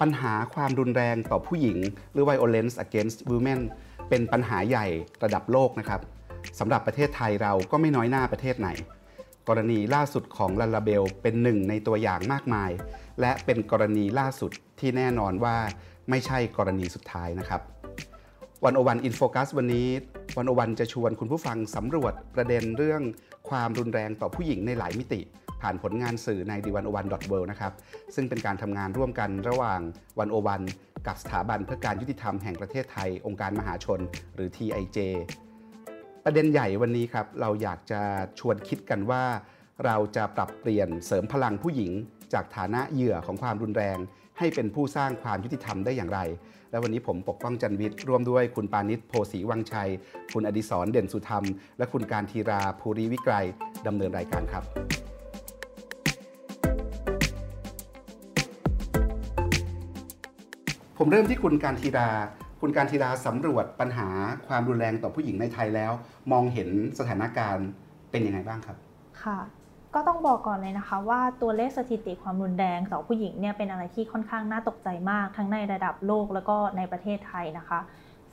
[0.00, 1.78] ปัญหาความรุนแรงต่อผู้หญิง
[2.12, 3.60] หรือ violence against women
[4.08, 4.86] เป็นปัญหาใหญ่
[5.24, 6.00] ระดับโลกนะครับ
[6.58, 8.68] สำหรับประเทศไทยเราก็ไม่น้อยหน้าประเทศไหน
[9.48, 12.70] กรณีล่าสุดของลาลาเบลเป็นหนึ่งในตัวอย่างมากมาย
[13.20, 15.56] และเป็นกรณีล่าสุดที่แน่นอนว่า
[16.10, 17.60] ไม่ใช่กรณีสุดท้ายนะครับ
[18.64, 19.88] วันโอวันอินโฟกัสวันนี้
[20.38, 23.02] วันโอวันจะชวนคุณผู้ฟังสำรวจประเด็นเรื่อง
[23.48, 25.20] ความรุนแรงต่อผู้หญิงในหลายมิติ
[25.62, 27.72] ผ่านผลงานสื่อใน d 1 0 1 w o r l d นะครับ
[28.14, 29.80] ซึ่งเป็นการทำงานร่วมกันระหว่าง
[30.18, 30.62] วันโอวัน
[31.06, 34.00] กับสถาบันเพื่อการยุติธรรมแห่งประเทศไทย องค์การมหาชน
[34.34, 34.98] หรือ TIJ
[36.24, 38.00] ประเด็นใหญ่วันนี้ครับเราอยากจะ
[38.38, 39.22] ชวนคิดกันว่า
[39.84, 41.92] เราจะปรับเปลี่ยนเสริมพลังผู้หญิง
[42.34, 43.98] จากฐานะเหยื่อของความรุนแรง
[44.38, 46.20] ให้เป็นผู้สร้างความยุติธรรมได้อย่างไร
[46.70, 49.90] และวันนี้ผมปกป้องจันวิทย์ร่วมด้วยคุณปานิชโพสีวังชัย
[50.32, 51.44] คุณอดิศรเด่นสุธรรม
[51.78, 53.32] และคุณการทีราภูริวิกร
[53.86, 54.64] ดำเนินรายการครับ
[60.98, 62.08] ผมเริ่มที่คุณการทีรา
[62.60, 64.08] คุณการทีราสำรวจปัญหา
[64.46, 65.92] ความรุนแรงต่อผู้หญิงในไทยแล้ว
[66.32, 66.68] มองเห็น
[66.98, 67.66] สถานการณ์
[68.10, 68.76] เป็นยังไงบ้างครับ
[69.22, 69.38] ค่ะ
[69.94, 77.80] ก็ต้องบอกก่อนเลยนะคะ ว่าตัวเลขสถิติความรุนแรงต่อผู้หญิงเนี่ยเป็นอะไรที่ค่อนข้างน่าตกใจมาก ทั้งในระดับโลกแล้วก็ในประเทศไทยนะคะ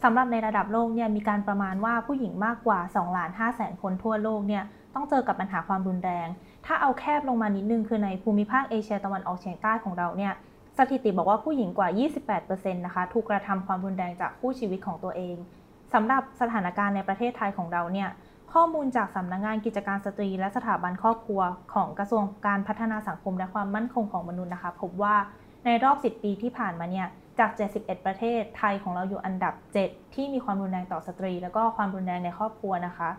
[0.04, 4.64] สำหรับในระดับโลกเนี่ยมีการประมาณว่าผู้หญิงมากกว่า2ล้าน5แสนคนทั่วโลกเนี่ย
[4.96, 6.28] ต้องเจอกับปัญหาความรุนแรง
[6.66, 10.34] ถ้าเอาแคบลงมานิดนึงคือในภูมิภาคเอเชียตะวันออกเฉียงใต้ของเราเนี่ย
[10.78, 11.90] สถิติบอกว่าผู้หญิงกว่า
[12.38, 15.36] 28%นะคะถูกกระทำความรุนแรงจากคู่ชีวิตของตัวเอง
[15.94, 18.10] สำหรับสถานการณ์ในประเทศไทยของเราเนี่ย
[18.62, 21.42] ข้อมูลจากสำนักงงานกิจการสตรี และสถาบันครอบครัว
[21.74, 25.16] ของกระทรวงการพัฒนาสังคมและความมั่นคงของมนุษย์นะคะ พบว่า
[25.66, 27.08] ในรอบ 10 ปีที่ผ่านมาเนี่ย
[27.40, 29.54] จาก 71 ประเทศ ไทยของเราอยู่อันดับ
[29.86, 33.10] 7 ที่มีความรุนแรงต่อสตรี แล้วก็ความรุนแรงในครอบครัวนะคะ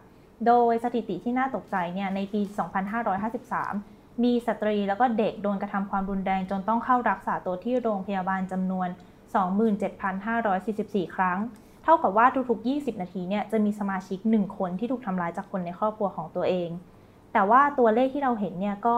[0.46, 2.40] โดยสถิติที่น่าตกใจเนี่ยในปี
[3.32, 8.88] 2553 มีสตรีแล้วก็เด็กโดนกระทำความรุนแรงจนต้องเข้ารักษาตัวที่โรงพยาบาลจำนวน
[10.02, 11.38] 27,544 ครั้ง
[11.88, 16.68] ท่ากับว่าทุกๆ 20 นาทีเนี่ยจะมีสมาชิก 1 คนที่ถูกทำร้ายจากคนในครอบครัวของตัวเอง
[17.32, 18.96] แต่ว่าตัวเลขที่เราเห็นเนี่ยก็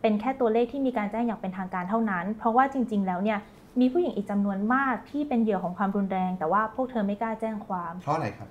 [0.00, 3.38] เป็นแค่ตัวเลขที่มีการแจ้งอย่างเป็นทางการเท่านั้น เพราะว่าจริง ๆ แล้วเนี่ย
[3.80, 8.48] มีผู้หญิงอีกจำนวนมากที่เป็นเหยื่อของความรุนแรง แต่ว่าพวกเธอไม่กล้าแจ้งความ เพราะอะไรครับ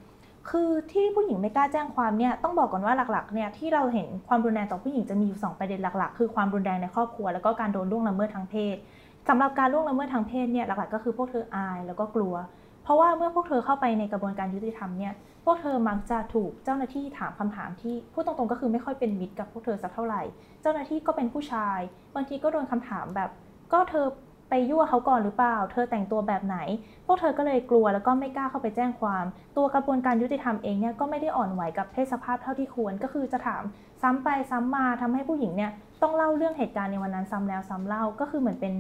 [0.50, 8.76] คือที่ผู้หญิงไม่กล้าแจ้งความเนี่ยต้องบอกก่อนว่าหลักๆเนี่ยที่เราเห็นความรุนแรงต่อผู้หญิงจะมีอยู่ 2 ประเด็นหลักๆ คือความรุนแรงในครอบครัว แล้วก็การโดนล่วงละเมิดทางเพศ
[9.30, 12.34] สำหรับการล่วงละเมิดทางเพศเนี่ยหลักๆก็คือพวกเธออายแล้วก็กลัว
[12.84, 15.14] เพราะว่าเมื่อพวกเธอเข้าไปในกระบวนการยุติธรรมเนี่ย
[15.46, 20.22] พวกเธอมักจะถูกเจ้าหน้าที่ถามคำถามที่พูดตรงๆก็คือไม่ค่อยเป็นมิตรกับพวกเธอสักเท่าไหร่
[20.62, 21.80] เจ้าหน้าที่ก็เป็นผู้ชาย
[22.16, 23.30] บางทีก็โดนคำถามแบบ
[23.74, 24.06] ก็เธอ
[24.50, 26.58] ไปยั่วเขาก่อนหรือเปล่า เธอแต่งตัวแบบไหน
[27.06, 29.26] พวกเธอก็เลยกลัวแล้วก็ไม่กล้าเข้าไปแจ้งความ
[29.58, 33.64] ตัวกระบวนการยุติธรรมเองเนี่ยก็ไม่ได้อ่อนไหวกับเพศสภาพเท่าที่ควร ก็คือจะถาม
[34.02, 35.72] ซ้ำไปซ้ำมาทำให้ผู้หญิงเนี่ย
[36.02, 38.74] ต้องเล่าเรื่องเหตุการณ์ในวันนั้นซ้ำแล้วซ้ำเล่าก็คือเหมือนเป็น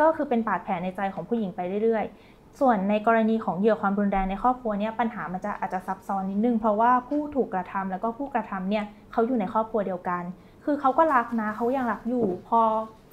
[0.00, 10.22] ก็คือเป็นบาดแผลในใจของผู้หญิงไปเรื่อยๆ ส่วนในกรณีของเหยื่อความรุนแรงในครอบครัวเนี่ยปัญหามันจะอาจจะซับซ้อนนิดนึง เพราะว่าผู้ถูกกระทำแล้วก็ผู้กระทำเนี่ยเขาอยู่ในครอบครัวเดียวกัน
[10.64, 12.60] คือเขาก็รักนะเขายังรักอยู่ พอ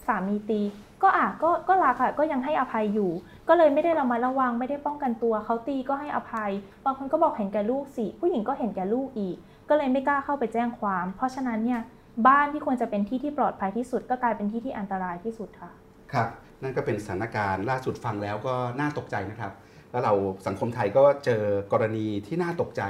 [0.08, 0.62] สามีตี
[1.04, 3.12] ก็อะก็ก็รักค่ะก็ยังให้อภัยอยู่
[3.48, 6.52] ก็เลยไม่ได้เรามาระวังไม่ได้ป้องกันตัวเขาตีก็ให้อภัย
[6.86, 9.36] บางคนก็บอกเห็นแก่ลูกสิผู้หญิงก็เห็นแก่ลูกอีก
[9.70, 11.82] ก็เลยไม่กล้าเข้าไปแจ้งความ เพราะฉะนั้นเนี่ย
[12.28, 15.72] บ้านที่ควรจะเป็นที่ที่ปลอดภัยที่สุด ก็กลายเป็นที่ที่อันตรายที่สุดค่ะ
[16.14, 16.30] ครับ
[16.64, 19.54] นั่นก็เป็นสถานการณ์ล่าสุดฟังแล้วก็น่าตกใจนะครับ
[19.92, 20.14] แล้วเรา
[20.48, 21.44] สังคมไทยก็เจอ
[21.74, 22.84] กรณีที่น่าตกใจ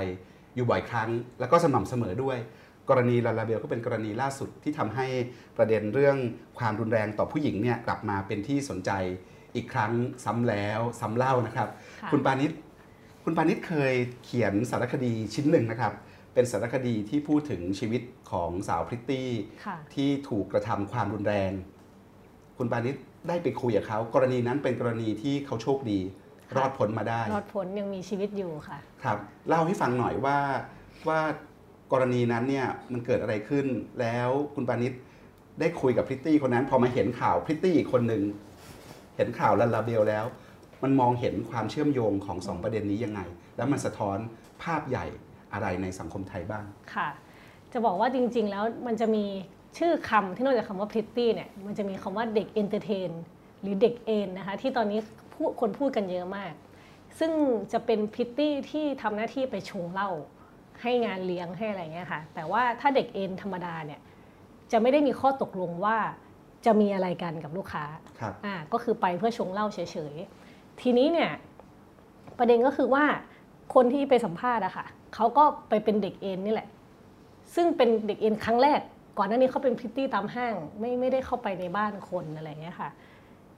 [0.55, 2.37] อยู่บ่อยครั้ง แล้วก็สม่ำเสมอด้วย
[2.89, 5.07] กรณีลาลาเบลก็เป็นกรณีล่าสุดที่ทำให้
[5.57, 6.17] ประเด็นเรื่อง
[6.59, 8.91] ความรุนแรงต่อผู้หญิงเนี่ยกลับมาเป็นที่สนใจ
[9.55, 9.91] อีกครั้ง
[10.25, 11.69] ซ้ำแล้วซ้ำเล่านะครับ
[12.11, 12.51] คุณปานิช
[13.23, 15.93] คุณปานิชเคยเขียนสารคดีชิ้นหนึ่งนะครับ
[16.33, 18.01] เป็นสารคดีที่พูดถึงชีวิต
[18.31, 19.29] ของสาวพริตตี้
[19.95, 21.51] ที่ถูกกระทำความรุนแรง
[22.57, 22.95] คุณปานิช
[23.27, 25.99] ได้ไปคุยกับเขากรณีนั้นเป็นกรณีที่เขาโชคดี
[26.57, 29.17] รอดพ้นมาได้ รอดพ้นยังมีชีวิตอยู่ค่ะ ครับ
[29.47, 30.37] เล่าให้ฟังหน่อยว่า
[31.07, 31.19] ว่า
[31.91, 33.65] กรณีนั้นเนี่ยมันเกิดอะไรขึ้น
[33.99, 34.93] แล้วคุณปาณิส
[35.59, 38.23] ได้คุยกับพริตตี้คนนั้น พอมาเห็นข่าวพริตตี้อีกคนหนึ่ง
[39.15, 40.25] เห็นข่าวลัลลาเบลแล้ว
[40.83, 43.21] มันมองเห็นความเชื่อมโยงของสองประเด็นนี้ยังไง
[43.57, 44.17] แล้วมันสะท้อน
[44.63, 45.05] ภาพใหญ่
[45.53, 46.65] อะไรในสังคมไทยบ้าง
[46.95, 47.09] ค่ะ
[47.73, 49.25] จะบอกว่าจริง ๆ แล้วมันจะมี
[49.77, 53.11] ชื่อคำที่นอกจากคำว่าพริตตี้เนี่ยมันจะมีคำว่าเด็ก entertain
[53.61, 54.99] หรือเด็กเอ็นนะคะที่ตอนนี้
[55.33, 56.53] ผู้คนพูดกันเยอะมาก
[57.19, 57.31] ซึ่ง
[57.73, 60.09] จะเป็นพริตตี้ที่ทำหน้าที่ไปชงเหล้า
[60.81, 63.99] ให้งานเลี้ยงให้อะไรเงี้ยค่ะ แต่ว่าถ้าเด็กเอ็นธรรมดาเนี่ย
[64.71, 65.97] จะไม่ได้มีข้อตกลงว่า
[66.65, 67.85] จะมีอะไรกันกับลูกค้า
[68.19, 69.79] ครับอ่าก็คือไปเพื่อชงเหล้าเฉ
[70.13, 71.31] ยๆ ทีนี้เนี่ย
[72.37, 73.05] ประเด็นก็คือว่า
[73.73, 74.85] คนที่ไปสัมภาษณ์อะค่ะ
[75.15, 76.67] เขาก็ไปเป็นเด็กเอ็นนี่แหละ
[77.55, 78.81] ซึ่งเป็นเด็กเอ็นครั้งแรก
[79.17, 82.89] ก่อนหน้านี้เขาเป็นพริตตี้ตามห้างไม่ไม่ได้เข้าไปในบ้านคนอะไรอย่างเงี้ยค่ะ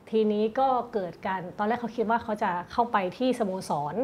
[0.09, 3.95] ทีนี้ก็เกิดการตอนแรกเขาคิดว่าเขาจะเข้าไปที่สโมสร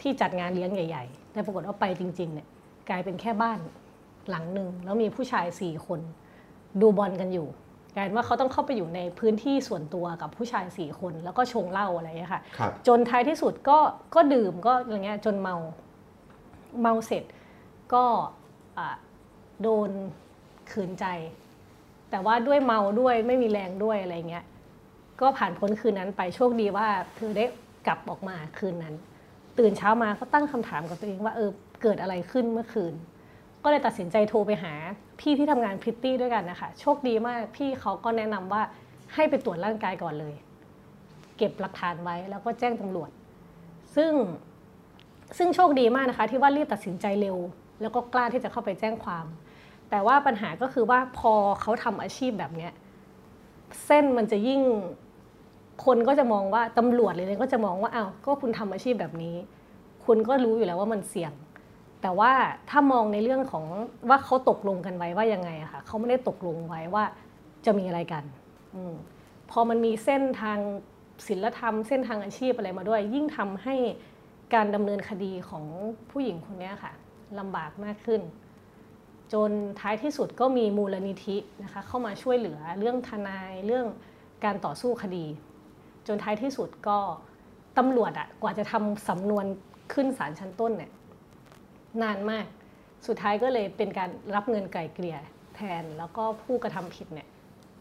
[0.00, 2.46] ที่จัดงานเลี้ยงใหญ่ ๆ แต่ปรากฏว่าไปจริง ๆ เนี่ย
[2.88, 3.58] กลายเป็นแค่บ้าน
[4.30, 6.00] หลังหนึ่งแล้วมีผู้ชายสี่คน
[6.80, 7.48] ดูบอลกันอยู่
[7.94, 13.78] กลายเป็นว่าเขาต้องเข้าไปอยู่ในพื้นที่ส่วนตัวกับผู้ชายสี่คน แล้วก็ชงเหล้าอะไรอย่างเงี้ยค่ะครับจนท้ายที่สุดก็
[14.14, 15.56] ก็ดื่มก็อะไรเงี้ยจนเมา
[16.80, 17.24] เมาเสร็จ
[17.94, 18.04] ก็
[18.78, 18.88] อะ
[19.62, 19.90] โดน
[20.72, 21.06] ขืนใจ
[22.10, 24.44] แต่ว่าด้วยเมาด้วยไม่มีแรงด้วยอะไรเงี้ย
[25.20, 26.86] ก็ผ่านพ้นคืนนั้นไปโชคดีว่า
[27.16, 27.44] เธอได้
[27.86, 28.94] กลับออกมาคืนนั้น
[29.58, 31.50] ตื่นเช้ามาก็ตั้งคำถามกับตัวเองว่าเออ
[31.82, 32.94] เกิดอะไรขึ้นเมื่อคืน
[33.64, 34.72] ก็เลยตัดสินใจโทรไปหา
[35.20, 38.62] พี่ที่ทำงานพริตตี้ด้วยกันนะคะโชคดีมากพี่เขาก็แนะนำว่า
[39.14, 40.34] ให้ไปตรวจร่างกายก่อนเลย
[41.36, 43.10] เก็บหลักฐานไว้แล้วก็แจ้งตำรวจ
[43.96, 44.12] ซึ่ง
[45.38, 47.36] ซึ่งโชคดีมากนะคะ ที่ว่ารีบตัดสินใจเร็ว
[47.80, 49.26] แล้วก็กล้าที่จะเข้าไปแจ้งความ
[49.90, 52.72] แต่ว่าปัญหาก็คือว่าพอเขาทำอาชีพแบบเนี้ย
[53.86, 54.60] เส้นมันจะยิ่ง
[55.84, 59.36] คนก็จะมองว่าตำรวจเลยก็จะมองว่าอ้าวก็คุณทำอาชีพแบบนี้
[60.04, 61.32] คุณก็รู้อยู่แล้วว่ามันเสี่ยง
[62.02, 62.32] แต่ว่า
[62.70, 63.64] ถ้ามองในเรื่องของ
[64.08, 67.04] ว่าเขาตกลงกันไว้ว่ายังไงอะค่ะเขาไม่ได้ตกลงไว้ว่า
[67.66, 68.24] จะมีอะไรกัน
[68.74, 68.76] อ
[69.50, 70.58] พอมันมีเส้นทาง
[71.28, 73.74] ศิลธรรม เส้นทางอาชีพอะไรมาด้วย ยิ่งทำให้
[74.54, 75.64] การดำเนินคดีของ
[76.10, 76.92] ผู้หญิงคนนี้ค่ะ
[77.38, 78.20] ลำบากมากขึ้น
[79.32, 79.50] จน
[79.80, 83.86] ท้ายที่สุดก็มีมูลนิธินะคะเข้ามาช่วยเหลือเรื่องทนายเรื่อง
[84.44, 85.26] การต่อสู้คดี
[86.06, 86.98] จนท้ายที่สุดก็
[87.78, 89.44] ตำรวจอะกว่าจะทำสำนวน
[89.92, 90.90] ขึ้นศาลชั้นต้นเนี่ย
[92.02, 92.46] นานมาก
[93.06, 95.16] สุดท้ายก็เลยเป็นการรับเงินไกล่เกลี่ย
[95.56, 97.28] แทน แล้วก็ผู้กระทำผิดเนี่ย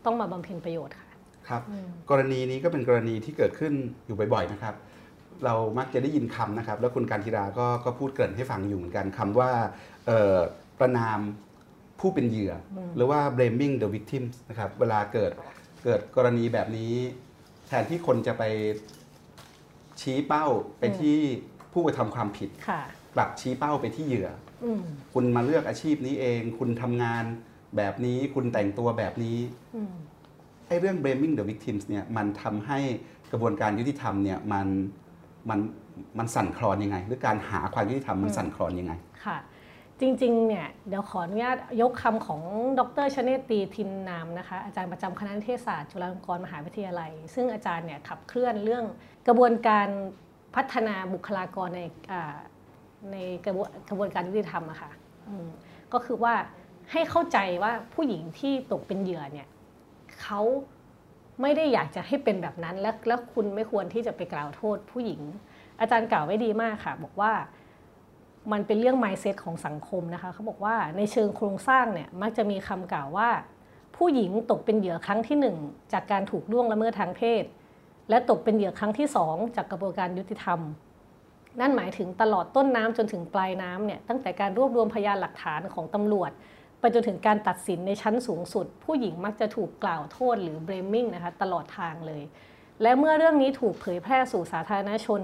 [0.06, 1.09] ต้องมาบำเพ็ญประโยชน์ค่ะ
[1.50, 1.62] ครับ
[2.09, 3.74] กรณีนี้ก็เป็นกรณีที่เกิดขึ้น
[4.06, 4.75] อยู่บ่อยๆนะครับ
[5.45, 9.51] เรามักจะได้ยินคำนะครับ แล้วคุณการธิราก็ก็พูดเกริ่นให้ฟังอยู่เหมือนกันคำว่า
[10.07, 10.38] เอ่อ
[10.80, 11.19] ประนาม
[12.00, 15.31] ผู้เป็นเหยื่ออหรือว่า blaming the victims นะครับเวลาเกิด
[15.83, 16.94] เกิดกรณีแบบนี้
[17.68, 18.44] แทนที่คนจะไป
[20.01, 20.45] ชี้เป้า
[20.80, 21.18] ไปที่
[21.74, 22.81] ผู้กระทำความผิดค่ะ
[23.16, 24.30] กลับชี้เป้าไปที่เหยื่อ
[24.63, 24.81] อืม
[25.13, 27.24] คุณมาเลือกอาชีพนี้เอง คุณทำงาน
[27.77, 29.39] แบบนี้คุณแต่งตัวแบบนี้
[29.75, 29.94] อืม
[30.68, 32.80] ไอ้เรื่อง blaming the victims เนี่ยมันทำให้
[33.31, 34.68] กระบวนการยุติธรรมเนี่ยมัน
[35.50, 35.60] มัน
[36.18, 38.94] มันสั่นคลอนยังไง หรือการหาความยุติธรรมมันสั่นคลอนยังไง
[39.25, 39.38] ค่ะ
[40.01, 42.42] จริงๆ เนี่ยเดี๋ยวขออนุญาตยกคำของ
[42.80, 48.83] ดรชเนตตีทินนามนะคะอาจารย์ประจำคณะนิเทศศาสตร์จุฬาลงกรณ์มหาวิทยาลัย ซึ่งอาจารย์เนี่ยขับเคลื่อนเรื่อง
[49.27, 49.88] กระบวนการ
[50.56, 51.81] พัฒนาบุคลากรใน
[53.12, 54.92] ในกระบวนกระบวนการยุติธรรมอะค่ะ
[55.94, 56.33] ก็คือว่า
[56.91, 59.48] ให้เข้าใจว่าผู้หญิงที่ตกเป็นเหยื่อเนี่ย
[60.21, 60.41] เขา
[61.41, 65.21] ไม่ได้อยากจะให้เป็นแบบนั้น และแล้วคุณไม่ควรที่จะไปกล่าวโทษผู้หญิง
[65.80, 67.31] อาจารย์กล่าวไว้ดีมากค่ะ บอกว่า
[68.51, 73.30] มันเป็นเรื่อง mindset ของสังคมนะคะเขาบอกว่าในเชิงโครงสร้างเนี่ยมักจะมีคำกล่าวว่า
[73.97, 75.57] ผู้หญิงตกเป็นเหยื่อครั้งที่หนึ่ง
[75.94, 77.44] จากการถูกล่วงละเมิดทางเพศ
[78.09, 80.59] และตกเป็นเหยื่อครั้งที่สองจากกระบวนการยุติธรรม
[81.59, 86.31] นั่นหมายถึงตลอดต้นน้ำจนถึงปลายน้ำเนี่ยตั้งแต่การรวบรวมพยานหลักฐานของตำรวจ
[86.80, 92.24] ไปจนถึงการตัดสินในชั้นสูงสุด ผู้หญิงมักจะถูกกล่าวโทษหรือ blaming นะคะตลอดทางเลย
[92.81, 95.22] และเมื่อเรื่องนี้ถูกเผยแพร่สู่สาธารณชน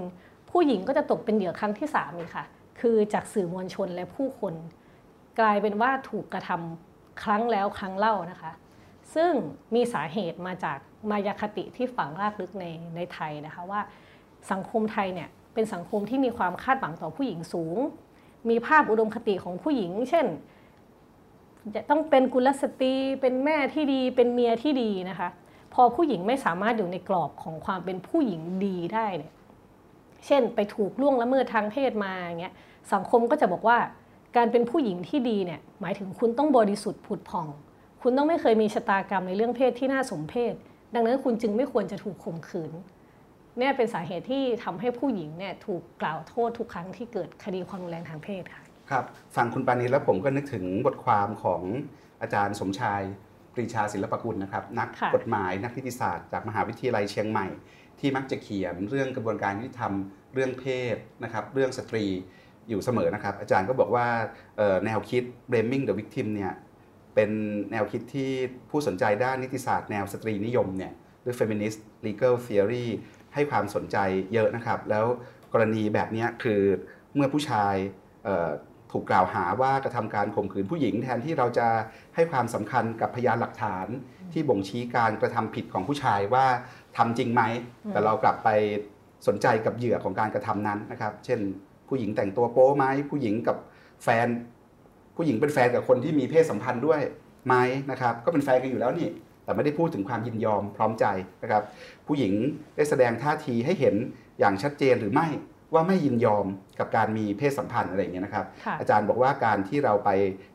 [0.50, 2.44] ผู้หญิงก็จะตกเป็นเหยื่อครั้งที่สามอีกค่ะ
[2.82, 4.54] คือจากสื่อมวลชนและผู้คน
[5.40, 8.52] กลายเป็นว่าถูกกระทำครั้งแล้วครั้งเล่านะคะ
[9.14, 9.32] ซึ่ง
[9.74, 10.78] มีสาเหตุมาจาก
[11.10, 12.64] มายาคติที่ฝังรากลึกใน
[12.96, 13.80] ในไทยนะคะว่า
[14.50, 17.78] สังคมไทยเนี่ยเป็นสังคมที่มีความคาดหวังต่อผู้หญิงสูง
[18.50, 20.26] มีภาพอุดมคติของผู้หญิง เช่น
[21.74, 25.28] จะต้องเป็นกุลสตรี เป็นแม่ที่ดี เป็นเมียที่ดีนะคะ
[25.74, 29.32] พอผู้หญิงไม่สามารถอยู่ในกรอบของความเป็นผู้หญิงดีได้เนี่ย
[30.26, 32.54] เช่น ไปถูกล่วงละเมิดทางเพศมาอย่างเงี้ย
[32.92, 33.78] สังคมก็จะบอกว่า
[34.36, 37.46] การเป็นผู้หญิงที่ดีเนี่ยหมายถึงคุณต้องบริสุทธิ์ผุดผ่อง
[38.02, 40.54] คุณต้องไม่เคยมีชะตากรรมในเรื่องเพศที่น่าสมเพศ
[40.94, 42.72] ดังนั้นคุณจึงไม่ควรจะถูกข่มขืน
[43.58, 49.04] เนี่ยเป็นสาเหตุที่ทำให้ผู้หญิงเนี่ยถูกกล่าวโทษทุกครั้งที่เกิดคดีความรุนแรงทางเพศค่ะครับ
[49.36, 51.62] ฟังคุณปานีแล้วผมก็นึกถึงบทความของ
[52.22, 53.02] อาจารย์สมชาย
[53.54, 57.46] ปรีชาศิลปกุลนะครับ นักค่ะกฎหมายนักนิติศาสตร์จากมหาวิทยาลัยเชียงใหม่
[58.00, 59.92] ที่มักจะเขียนเรื่องกระบวนการยุติธรรม
[60.34, 62.04] เรื่องเพศนะครับ เรื่องสตรี
[62.68, 64.06] อยู่เสมอนะครับ อาจารย์ก็บอกว่า
[64.84, 66.52] แนวคิด blaming the victim เนี่ย
[67.14, 67.30] เป็น
[67.72, 68.30] แนวคิดที่
[68.70, 70.92] ผู้สนใจด้านนิติศาสตร์แนวสตรีนิยมเนี่ย
[71.22, 72.86] หรือ feminist legal theory
[73.34, 73.96] ให้ความสนใจ
[74.32, 75.06] เยอะนะครับ แล้ว
[75.52, 76.60] กรณีแบบนี้คือ
[77.14, 77.74] เมื่อผู้ชาย
[78.92, 81.68] ถูกกล่าวหาว่ากระทำการข่มขืนผู้หญิง แทนที่เราจะ
[82.14, 83.86] ให้ความสำคัญกับพยานหลักฐาน
[84.32, 86.46] ที่บ่งชี้การกระทำผิดของผู้ชายว่า
[86.96, 87.42] ทำจริงไหม
[87.90, 88.48] แต่เรากลับไป
[89.26, 91.40] สนใจกับเหยื่อของการกระทำนั้นนะครับ เช่น
[91.92, 93.56] ผู้หญิงแต่งตัวโป๊ไหมผู้หญิงกับ
[94.04, 94.26] แฟน
[95.16, 97.00] ผู้หญิงเป็นแฟนกับคนที่มีเพศสัมพันธ์ด้วย
[97.46, 97.54] ไหม
[97.90, 99.08] นะครับก็เป็นแฟนกันอยู่แล้วนี่
[99.44, 101.04] แต่ไม่ได้พูดถึงความยินยอมพร้อมใจ
[101.42, 101.62] นะครับ
[102.06, 102.32] ผู้หญิง
[102.76, 103.94] ได้แสดงท่าทีให้เห็น
[104.38, 105.26] อย่างชัดเจนหรือไม่
[105.74, 106.46] ว่าไม่ยินยอม
[106.78, 110.10] กับการมีเพศสัมพันธ์อะไรอย่างเงี้ยนะครับค่ะอาจารย์บอกว่าการที่เราไป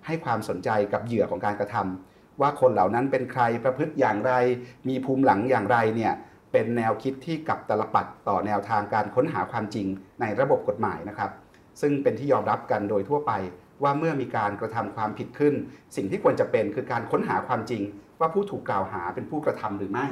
[0.06, 4.34] ให้ความสนใจกับเหยื่อของการกระทำว่าคนเหล่านั้นเป็นใครประพฤติอย่างไร
[4.88, 6.14] มีภูมิหลังอย่างไรเนี่ย
[6.52, 9.88] เป็นแนวคิดที่กลับตลปัดต่อแนวทางการค้นหาความจริง
[10.22, 11.32] ในระบบกฎหมายนะครับ
[11.82, 13.32] ซึ่งเป็นที่ยอมรับกันโดยทั่วไป
[13.84, 15.54] ว่าเมื่อมีการกระทำความผิดขึ้น
[15.96, 17.84] สิ่งที่ควรจะเป็นคือการค้นหาความจริง
[18.20, 20.06] ว่าผู้ถูกกล่าวหาเป็นผู้กระทำหรือไม่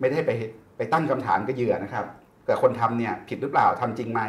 [0.00, 0.30] ไม่ได้ไป
[0.76, 2.06] ไปตั้งคำถามกับเหยื่อนะครับ
[2.46, 4.20] แต่คนทำเนี่ยผิดหรือเปล่าทำจริงไหม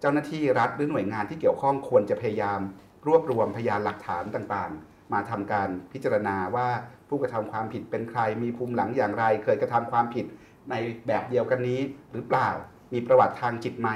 [0.00, 2.60] เจ้าหน้าที่รัฐหรือหน่วยงานที่เกี่ยวข้องควรจะพยายาม
[3.06, 6.68] รวบรวมพยานหลักฐานต่างๆ มาทำการพิจารณาว่า
[7.08, 10.26] ผู้กระทำความผิดเป็นใครมีภูมิหลังอย่างไร เคยกระทำความผิด
[10.70, 10.74] ใน
[11.06, 11.80] แบบเดียวกันนี้
[12.12, 12.48] หรือเปล่า
[12.92, 13.88] มีประวัติทางจิตไหม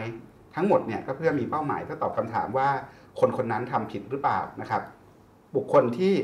[0.54, 2.68] ทั้งหมดเนี่ยก็เพื่อมีเป้าหมายเพื่อตอบคำถามว่า
[3.20, 4.82] คนคนนั้นทำผิดหรือเปล่านะครับ
[5.56, 6.14] บุคคลที่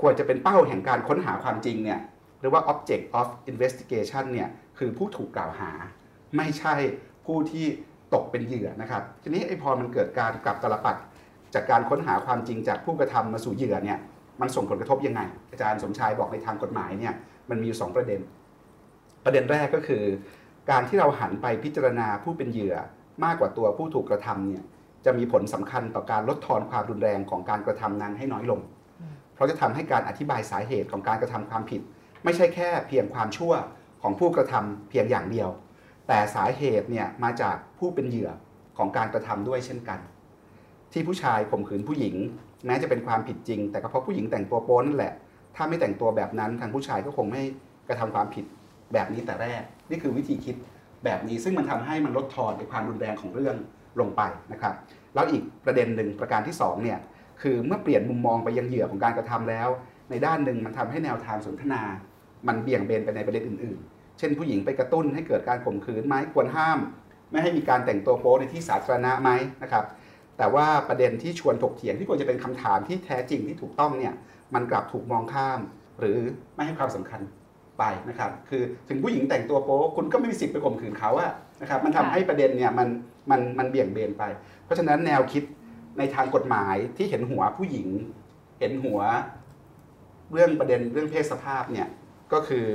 [0.00, 2.00] ควรจะเป็นเป้าแห่งการค้นหาความจริงเนี่ย
[2.40, 4.48] หรือว่า object of investigation เนี่ย
[4.78, 5.70] คือผู้ถูกกล่าวหา
[6.36, 6.74] ไม่ใช่
[7.26, 7.66] ผู้ที่
[8.14, 10.96] ตกเป็นเหยื่อนะครับทีนี้ไอ้พอมันเกิดการกลับตลปัด
[11.54, 13.98] จากการค้นหาความจริงจากผู้กระทำมาสู่เหยื่อเนี่ย
[14.40, 15.20] มันส่งผลกระทบยังไง
[15.50, 17.14] อาจารย์สมชายบอกในทางกฎหมายเนี่ย
[17.50, 18.20] มันมีอยู่สองประเด็น
[19.24, 20.02] ประเด็นแรกก็คือ
[20.70, 22.76] การที่เราหันไปพิจารณาผู้เป็นเหยื่อ
[23.24, 24.64] มากกว่าตัวผู้ถูกกระทำเนี่ย
[25.04, 28.60] จะมีผลสำคัญต่อการลดทอนความรุนแรงของการกระทำนั้นให้น้อยลง
[29.34, 31.80] เพราะจะทำให้การอธิบายสาเหตุของการกระทำความผิด
[32.24, 33.52] ไม่ใช่แค่เพียงความชั่ว
[34.02, 35.48] ของผู้กระทำเพียงอย่างเดียว
[36.08, 38.30] แต่สาเหตุเนี่ยมาจากผู้เป็นเหยื่อ
[38.78, 39.98] ของการกระทำด้วยเช่นกัน
[40.92, 42.14] ที่ผู้ชายข่มขืนผู้หญิง
[42.66, 45.12] แม้จะเป็นความผิดจริง แต่ก็เพราะผู้หญิงแต่งตัวโป๊นั่นแหละ
[45.56, 47.42] ถ้าไม่แต่งตัวแบบนั้นทางผู้ชายก็คงไม่
[47.88, 48.44] กระทำความผิด
[48.92, 50.56] แบบนี้แต่แรก นี่คือวิธีคิด
[51.04, 53.56] แบบนี้ซึ่งมันทำให้มันลดทอนในความรุนแรงของเรื่อง
[54.00, 54.22] ลงไป
[54.52, 54.74] นะครับ
[55.14, 56.98] แล้วอีกประเด็นหนึ่งประการที่สองเนี่ย
[57.42, 59.68] คือเมื่อเปลี่ยนมุมมองไปยังเหยื่อของการกระทำแล้ว
[60.10, 61.82] ในด้านหนึ่งมันทำให้แนวทางสนทนา
[62.48, 66.78] มันเบี่ยงเบนไปในประเด็นอื่น ๆ เช่นผู้หญิงไปกระตุ้นให้เกิดการข่มขืนไหมควรห้าม
[67.30, 69.30] ไม่ให้มีการแต่งตัวโป๊ในที่สาธารณะไหม
[69.62, 69.84] นะครับ
[70.38, 74.14] แต่ว่าประเด็นที่ชวนถกเถียงที่ควรจะเป็นคำถามที่แท้จริงที่ถูกต้องเนี่ย
[74.54, 75.60] มันกลับถูกมองข้าม
[76.00, 76.18] หรือ
[76.54, 77.20] ไม่ให้ความสำคัญ
[77.82, 82.88] ไปนะครับคือถึงผู้หญิงแต่งตัวโป๊คุณก็ไม่มีสิทธิ์ไปข่มขืนเขาอะนะครับมันทำให้ประเด็นเนี่ยมัน
[83.30, 84.24] มันมันเบี่ยงเบนไป
[84.64, 85.42] เพราะฉะนั้นแนวคิด
[85.98, 87.88] ในทางกฎหมายที่เห็นหัวผู้หญิง
[88.60, 89.00] เห็นหัว
[90.32, 91.88] เรื่องประเด็นเรื่องเพศสภาพเนี่ย
[92.32, 92.66] ก็คือ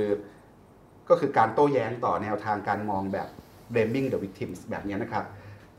[1.08, 3.28] ก็คือการโต้แย้งต่อแนวทางการมองแบบ
[3.72, 5.24] blaming the victims แบบนี้นะครับ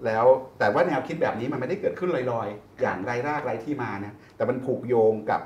[0.06, 0.26] แล้ว
[0.60, 5.42] แต่ว่าแนวคิดแบบนี้มันไม่ได้เกิดขึ้นลอยๆ อย่างไรรากไรที่มานะแต่มันผูกโยงกับ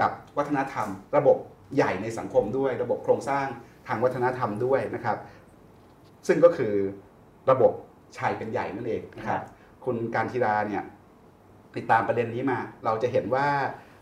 [0.00, 1.36] กับวัฒนธรรม ระบบ
[1.76, 3.46] ใหญ่ในสังคมด้วย ระบบโครงสร้าง
[3.88, 5.18] ทางวัฒนธรรมด้วยนะครับ
[6.26, 6.74] ซึ่งก็คือ
[7.50, 7.72] ระบบ
[8.16, 9.42] ชายเป็นใหญ่นั่นเองนะครับ
[9.84, 10.82] คุณการทีราเนี่ย
[11.76, 13.46] ติดตามประเด็นนี้มา เราจะเห็นว่า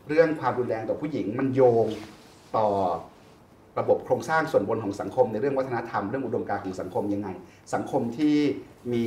[0.08, 1.87] เรื่องความรุนแรงต่อผู้หญิงมันโยง
[2.56, 2.68] ต่อ
[3.78, 7.28] ระบบโครงสร้างส่วนบนของสังคมในเรื่องวัฒนธรรมเรื่องอุดมการณ์ของสังคมยังไง
[7.75, 8.37] สังคมที่
[8.92, 9.02] มี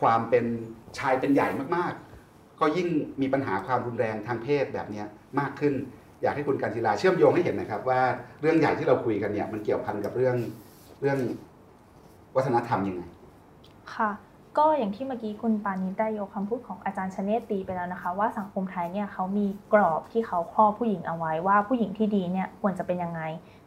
[0.00, 0.44] ความเป็น
[0.98, 2.88] ชายเป็นใหญ่มากๆ ก็ยิ่ง
[3.20, 5.06] มีปัญหาความรุนแรงทางเพศแบบเนี้ย
[5.40, 5.74] มากขึ้น
[6.22, 8.00] อยากให้คุณการทีลาเชื่อมโยงให้เห็นนะครับ ว่า
[8.40, 10.36] เรื่องใหญ่ที่เราคุยกันเนี่ย มันเกี่ยวพันกับเรื่อง
[11.00, 11.18] เรื่อง
[12.36, 13.02] วัฒนธรรมยังไง
[13.94, 14.10] ค่ะ
[14.58, 23.20] ก็อย่างที่เมื่อกี้คุณปานิดได้ยกคำพูดของอาจารย์ชเนตตีไปแล้วนะคะ ว่าสังคมไทยเนี่ยเขามีกรอบที่เขาครอบผู้หญิงเอาไว้ว่าผู้หญิงที่ดีเนี่ยควรจะเป็นยังไง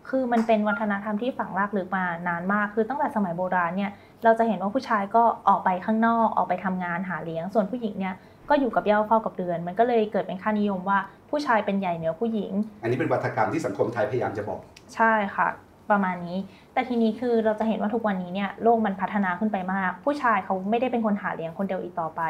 [0.10, 3.92] คือมันเป็นวัฒนธรรมที่ฝังรากลึกมานานมาก คือตั้งแต่สมัยโบราณเนี่ย
[4.24, 8.16] เราจะเห็นว่าผู้ชายก็ออกไปข้างนอกออกไปทำงานหาเลี้ยง ส่วนผู้หญิงเนี่ย
[8.50, 14.60] ก็อยู่กับเหย้าเฝ้ากับเรือน มันก็เลยเกิดเป็นค่านิยมว่าผู้ชายเป็นใหญ่เหนือผู้หญิง อันนี้เป็นวัฒกรรมที่สังคมไทยพยายามจะบอก
[14.96, 15.48] ใช่ค่ะ
[15.92, 16.38] ประมาณนี้
[16.74, 22.22] แต่ทีนี้คือเราจะเห็นว่าทุกวันนี้เนี่ยโลกมันพัฒนาขึ้นไปมาก ผู้ชายเขาไม่ได้เป็นคนหาเลี้ยงคนเดียวอีกต่อไป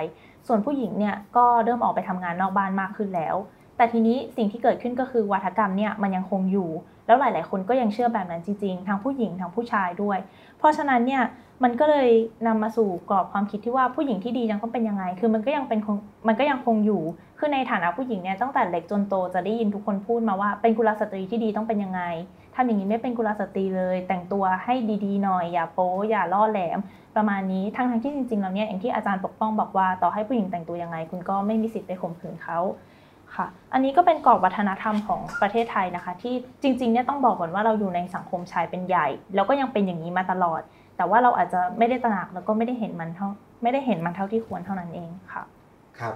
[0.47, 3.35] ส่วนผู้หญิงเนี่ยก็เริ่มออกไปทำงานนอกบ้านมากขึ้นแล้ว
[3.77, 6.69] แต่ทีนี้สิ่งที่เกิดขึ้นก็คือวัฒกรรมเนี่ยมันยังคงอยู่
[7.07, 10.17] แล้วหลาย ๆ คนก็ยังเชื่อแบบนั้นจริงๆทั้งผู้หญิงทั้งผู้ชายด้วย
[10.57, 11.23] เพราะฉะนั้นเนี่ย
[11.63, 12.09] มันก็เลย
[12.47, 15.79] นำมาสู่กรอบความคิดที่ว่าผู้หญิงที่ดียังต้องเป็นยังไง คือมันก็ยังเป็น
[16.27, 17.01] มันก็ยังคงอยู่
[17.39, 22.01] คือในฐานะผู้หญิงเนี่ยตั้งแต่เล็กจนโตจะได้ยินทุกคนพูดมาว่าเป็นกุลสตรีที่ดีต้องเป็นยังไง
[22.55, 24.73] ทำอย่างนี้ไม่เป็นกุลสตรีเลย แต่งตัวให้
[25.05, 26.79] ดีๆหน่อย อย่าโป๊อย่าล่อแหลม
[27.15, 32.59] ประมาณนี้ทั้งทั้งๆที่จริงๆแล้วเนี่ยอย่างที่อาจารย์ปกป้องบอกว่าต่อให้ผู้หญิงแต่งตัวยังไง คุณก็ไม่มีสิทธิ์ไปข่มขืนเขา
[33.37, 40.61] ค่ะ อันนี้ก็เป็นกรอบวัฒนธรรมของประเทศไทยนะคะ ที่จริงๆเนี่ยต้องบอกก่อนว่าเราอยู่ในสังคมชายเป็นใหญ่ แล้วก็ยังเป็นอย่างนี้มาตลอด
[40.97, 43.27] แต่ว่าเราอาจจะไม่ได้ตระหนักแล้วก็ไม่ได้เห็นมันเท่า
[43.63, 45.43] ไม่ได้เห็นมันเท่าที่ควรเท่านั้นเองค่ะ
[45.99, 46.15] ครับ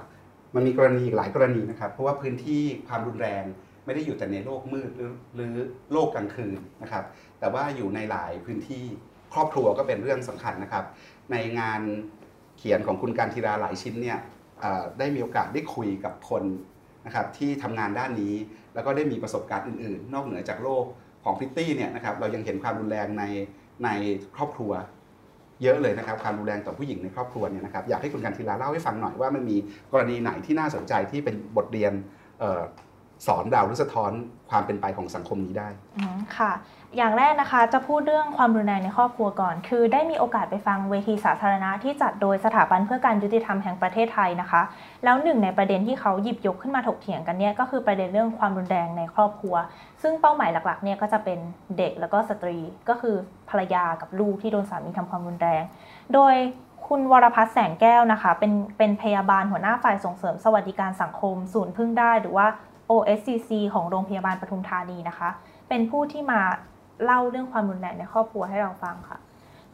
[0.55, 3.43] มันมีกรณีอีกหลายกรณีนะครับ เพราะว่าพื้นที่ความรุนแรง
[3.85, 5.53] ไม่ได้อยู่แต่ในโลกมืดหรือหรือ
[5.91, 7.03] โลกกลางคืนนะครับ
[7.39, 8.83] แต่ว่าอยู่ในหลายพื้นที่
[9.33, 10.85] ครอบครัวก็เป็นเรื่องสำคัญนะครับ
[11.31, 11.81] ในงาน
[12.57, 14.19] เขียนของคุณการทีราหลายชิ้นเนี่ย
[14.99, 16.43] ได้มีโอกาสได้คุยกับคน
[17.07, 18.33] นะครับที่ทำงานด้านนี้
[18.75, 20.83] แล้วก็ได้มีประสบการณ์อื่น ๆ นอกเหนือจากโลก
[21.23, 23.23] ของพิตตี้เนี่ยนะครับเรายังเห็นความรุนแรงใน
[23.83, 23.89] ใน
[24.35, 24.71] ครอบครัว
[25.63, 29.57] เยอะเลยนะครับความรุนแรงต่อผู้หญิงในครอบครัวเนี่ยนะครับอยากให้คุณกันทีลาเล่าให้ฟังหน่อยว่ามันมี
[29.91, 31.93] กรณีไหนที่น่าสนใจที่เป็นบทเรียน
[32.39, 34.11] เสอนดาหรือสะท้อน
[34.49, 35.67] ความเป็นไปของสังคมนี้ได้
[36.37, 36.51] ค่ะ
[36.97, 44.61] อย่างแรกนะคะจะพูดเรื่องความรุนแรงในครอบครัวก่อน คือได้มีโอกาสไปฟังเวทีสาธารณะที่จัดโดยสถาบันเพื่อการยุติธรรมแห่งประเทศไทยนะคะ
[45.03, 49.55] แล้วหนึ่งในประเด็นที่เขาหยิบยกขึ้นมาถกเถียงกันเนี่ยก็คือประเด็นเรื่องความรุนแรงในครอบครัว
[50.01, 51.39] ซึ่งเป้าหมายหลักๆเนี่ยก็จะเป็น
[51.77, 52.57] เด็กแล้วก็สตรี
[52.89, 53.15] ก็คือ
[53.49, 55.63] ภรรยากับลูกที่โดนสามีทำความรุนแรง
[56.13, 56.35] โดย
[56.87, 62.47] คุณวรพัฒน์แสงแก้วนะคะ เป็นเป็นพยาบาลหัวหน้าฝ่ายส่งเสริมสวัสดิการสังคม ศูนย์พึ่งได้หรือว่า
[62.91, 65.29] OSCC ของโรงพยาบาลปทุมธานีนะคะ
[65.69, 66.41] เป็นผู้ที่มา
[67.03, 69.19] เล่าเรื่องความรุนแรงในครอบครัวให้เราฟังค่ะ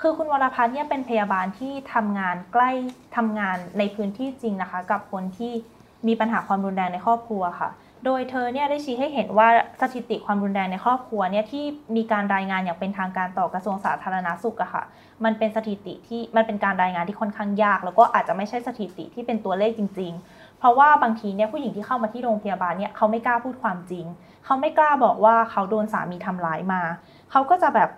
[0.01, 2.70] คือคุณวรพัฒน์เนี่ยเป็นพยาบาลที่ทำงานใกล้
[3.15, 5.53] ทำงานในพื้นที่จริงนะคะ กับคนที่
[6.08, 7.70] มีปัญหาความรุนแรงในครอบครัวค่ะ
[8.05, 9.48] โดยเธอเนี่ยได้ชี้ให้เห็นว่า
[9.82, 11.63] สถิติความรุนแรงในครอบครัวเนี่ยที่
[11.96, 14.84] มีการรายงานอย่างเป็นทางการต่อกระทรวงสาธารณสุขอะค่ะ
[15.24, 20.32] มันเป็นสถิติที่มันเป็นการรายงานที่ค่อนข้างยาก แล้วก็อาจจะไม่ใช่สถิติที่เป็นตัวเลขจริง ๆ
[20.63, 24.05] เพราะว่าบางทีเนี่ยผู้หญิงที่เข้ามาที่โรงพยาบาลเนี่ยเขาไม่กล้าพูดความจริง
[24.46, 26.82] เขาไม่กล้าบอกว่าเขาโดนสามีทำร้ายมา
[27.32, 27.89] เขาก็จะแบบ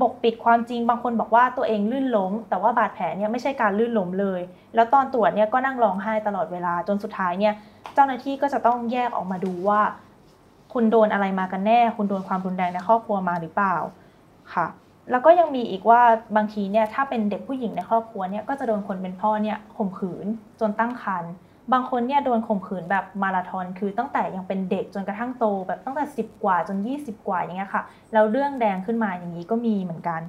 [0.00, 4.40] ปกปิดความจริงบางคนบอกว่าตัวเองลื่นล้ม แต่ว่าบาดแผลเนี่ยไม่ใช่การลื่นล้มเลย
[4.74, 7.54] แล้วตอนตรวจเนี่ยก็นั่งร้องไห้ตลอดเวลาจนสุดท้ายเนี่ย
[7.94, 9.80] เจ้าหน้าที่ก็จะต้องแยกออกมาดูว่า
[10.72, 13.76] คุณโดนอะไรมากันแน่ คุณโดนความรุนแรงในครอบครัวมาหรือเปล่า
[14.54, 14.66] ค่ะ
[15.10, 16.00] แล้วก็ยังมีอีกว่า
[16.36, 20.26] บางทีเนี่ยถ้าเป็นเด็กผู้หญิงในครอบครัวเนี่ยก็จะโดนคนเป็นพ่อเนี่ยข่มขืน
[20.60, 21.32] จนตั้งครรภ์
[21.72, 30.20] บางคนเนี่ยโดนข่มขืนแบบมาราธอนคือตั้งแต่ยังเป็นเด็กจนกระทั่งโต แบบตั้งแต่ 10 กว่าจน 20 กว่าอย่างเงี้ยค่ะแล้วเรื่องแดงขึ้นมาอย่างนี้ก็มีเหมือนกัน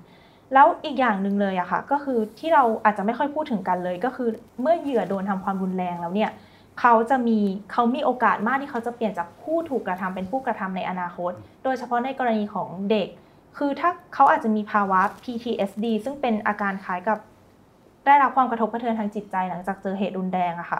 [0.53, 4.29] แล้วอีกอย่างหนึ่งเลยอะค่ะ ก็คือที่เราอาจจะไม่ค่อยพูดถึงกันเลย ก็คือ
[4.61, 6.31] เมื่อเหยื่อโดนทำความรุนแรงแล้วเนี่ย
[6.79, 7.39] เขาจะมี
[7.71, 11.31] เขามีโอกาสมากที่เขาจะเปลี่ยนจากผู้ถูกกระทำเป็นผู้กระทำในอนาคต
[11.63, 13.07] โดยเฉพาะในกรณีของเด็ก
[13.57, 17.19] คือถ้าเขาอาจจะมีภาวะ PTSD ซึ่งเป็นอาการคล้ายกับ
[18.05, 20.79] ได้รับความกระทบกระเทือนทางจิตใจหลังจากเจอเหตุรุนแรงอะค่ะ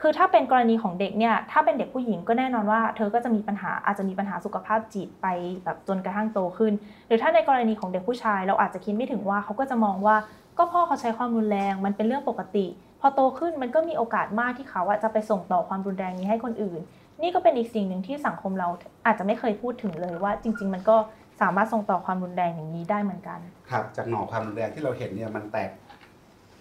[0.00, 5.26] คือถ้าเป็นกรณีของเด็กเนี่ย ถ้าเป็นเด็กผู้หญิงก็แน่นอนว่า เธอก็จะมีปัญหาอาจจะมีปัญหาสุขภาพจิตไป
[5.64, 6.72] แบบจนกระทั่งโตขึ้น
[7.06, 10.16] หรือถ้าในกรณีของเด็กผู้ชาย เราอาจจะคิดไม่ถึงว่าเขาก็จะมองว่า
[10.58, 12.66] ก็พ่อเขาใช้ความรุนแรงมันเป็นเรื่องปกติ
[13.00, 16.80] พอโตขึ้นมันก็มีโอกาสมากที่เขาอะจะไปส่งต่อความรุนแรงนี้ให้คนอื่น
[17.22, 18.68] นี่ก็เป็นอีกสิ่งหนึ่งที่สังคมเรา
[19.06, 20.96] อาจจะไม่เคยพูดถึงเลยว่า จริง ๆ มันก็
[21.40, 23.38] สามารถส่งต่อความรุนแรงอย่างนี้ได้เหมือนกัน
[23.70, 25.70] ครับ จากหน่อความรุนแรงที่เราเห็นเนี่ยมันแตก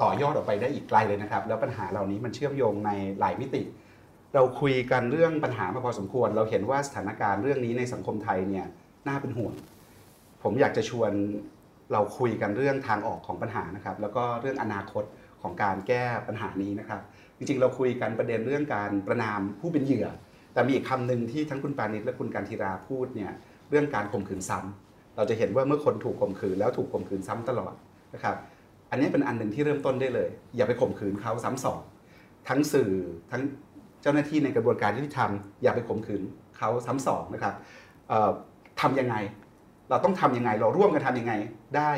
[0.01, 3.61] ต่อยอดออกไปได้อีกไกลเลยนะครับ แล้วปัญหาเหล่านี้มันเชื่อมโยงในหลายมิติ
[4.35, 8.65] เราคุยกันเรื่องปัญหามาพอสมควร เราเห็นว่าสถานการณ์เรื่องนี้ในสังคมไทยเนี่ย
[9.07, 9.53] น่าเป็นห่วง
[10.43, 11.11] ผมอยากจะชวน
[11.93, 15.03] เราคุยกันเรื่องทางออกของปัญหานะครับ แล้วก็เรื่องอนาคต
[15.41, 17.01] ของการแก้ปัญหานี้นะครับ
[17.37, 20.07] จริงๆ เราคุยกันประเด็นเรื่องการประนามผู้เป็นเหยื่อ
[20.53, 23.31] แต่มีอีกคำหนึ่งที่ทั้งคุณปานิชและคุณการทีราพูดเนี่ย
[23.69, 27.73] เรื่องการข่มขืนซ้ำเราจะเห็นว่าเมื่อคนถูกข่มขืนแล้วถูกข่มขืนซ้ำตลอด
[28.13, 28.35] นะครับ
[28.91, 31.79] อันนี้เป็นอันหนึ่งที่เริ่มต้นได้เลย อย่าไปข่มขืนเขาซ้ำสอง
[32.49, 32.91] ทั้งสื่อ
[33.31, 33.41] ทั้ง
[34.01, 35.31] เจ้าหน้าที่ในกระบวนการยุติธรรม
[35.63, 36.21] อย่าไปข่มขืน
[36.57, 37.53] เขาซ้ำสองนะครับ
[38.81, 39.15] ทำยังไง
[39.89, 41.33] เราต้องทำยังไงเราร่วมกันทำยังไง
[41.77, 41.91] ได้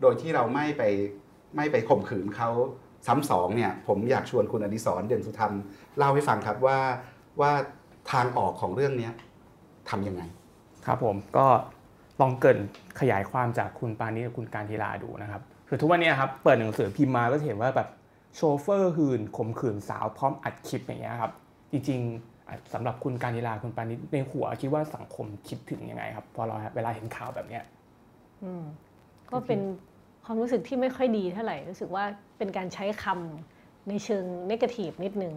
[0.00, 0.82] โดยที่เราไม่ไป
[1.56, 2.50] ไม่ไปข่มขืนเขา
[3.06, 5.52] ซ้ำสองเนี่ยผมอยากชวนคุณอดิศรเด่นสุธรรม
[5.98, 6.78] เล่าให้ฟังครับว่า
[7.40, 7.52] ว่า
[8.12, 9.10] ทางออกของเรื่องนี้
[9.90, 10.22] ทำยังไง
[10.86, 11.46] ครับผมก็
[12.20, 12.58] ลองเกิน
[13.00, 17.88] ขยายความจากคุณปานิชกับคุณการทีลาดูนะครับ คือทุกวันเนี้ครับเปิดหนังสือพิมพ์มาก็จะเห็นว่าแบบ
[18.34, 21.32] โชเฟอร์หื่นข่มขืนสาวพร้อมอัดคลิปอย่างเงี้ยครับ
[21.72, 27.64] จริงๆอะสำหรับคุณการทีลาคุณปานิชในหัวคิดว่าสังคมคิดถึงยังไงครับ พอเราเวลาเห็นข่าวแบบเนี้ย
[28.42, 28.62] อืม
[29.30, 29.60] ก็เป็น
[30.24, 32.04] ความรู้สึกที่ไม่ค่อยดีเท่าไหร่รู้สึกว่า
[32.38, 35.34] เป็นการใช้คำในเชิงนกาทีฟนิดนึง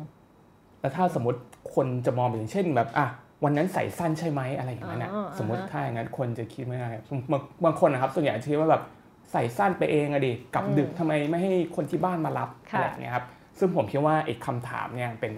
[0.82, 1.39] แล้วถ้าสมมติ
[1.76, 3.08] คนจะมองอย่างเช่นแบบอะ
[3.44, 6.89] วันนั้นใส่สั้นใช่ไหมอะไรอย่างนั้นนะอ๋ออ่าฮะสมมติถ้าอย่างนั้นคนจะคิดไม่ได้
[7.32, 8.84] บางบางคนนะครับ ส่วนใหญ่จะคิดว่าแบบ
[9.32, 13.26] ใส่สั้นไปเองอะดิกลับดึกทำไมไม่ให้คนที่บ้านมารับค่ะอะไรอย่างเงี้ยครับ
[13.60, 15.34] ซึ่งผมคิดว่าไอ้คำถามเนี่ยเป็น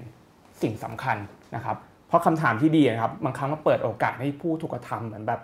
[0.62, 1.17] สิ่งสำคัญ
[1.56, 1.77] นะครับ
[2.08, 5.41] เพราะคำถามที่ดีนะครับบางครั้งก็เปิดโอกาสให้ผู้ถูกกระทำเหมือนแบบ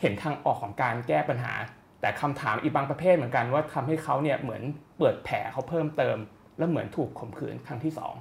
[0.00, 1.52] เห็นทางออกของการแก้ปัญหา
[2.00, 4.62] แต่คำถามอีกบางประเภทเหมือนกันว่าทำให้เขาเนี่ยเหมือน
[4.98, 6.16] เปิดแผลเขาเพิ่มเติม
[6.58, 8.14] แล้วเหมือนถูกข่มขืนครั้งที่สอง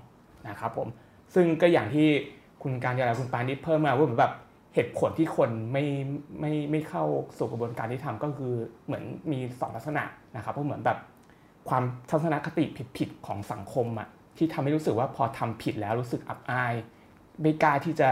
[0.50, 0.88] นะครับผม
[1.36, 2.08] ซึ่งก็อย่างที่
[2.64, 4.34] คุณการยาลาคุณปานิชเพิ่มมาว่าเหมือนแบบ
[4.76, 5.86] เหตุผลที่คนไม่
[6.40, 7.06] ไม่ไม่เข้า
[7.38, 8.54] สู่กระบวนการที่ทำก็คือ
[8.86, 10.04] เหมือนมีสองลักษณะ
[10.36, 10.98] นะครับเพราะเหมือนแบบ
[11.70, 12.66] ความทัศนคติ
[12.98, 14.08] ผิดๆของสังคมอะ
[14.38, 16.74] ที่ทำให้รู้สึกว่าพอทำผิดแล้วรู้สึกอับอาย
[17.42, 18.10] ไม่กล้าที่จะ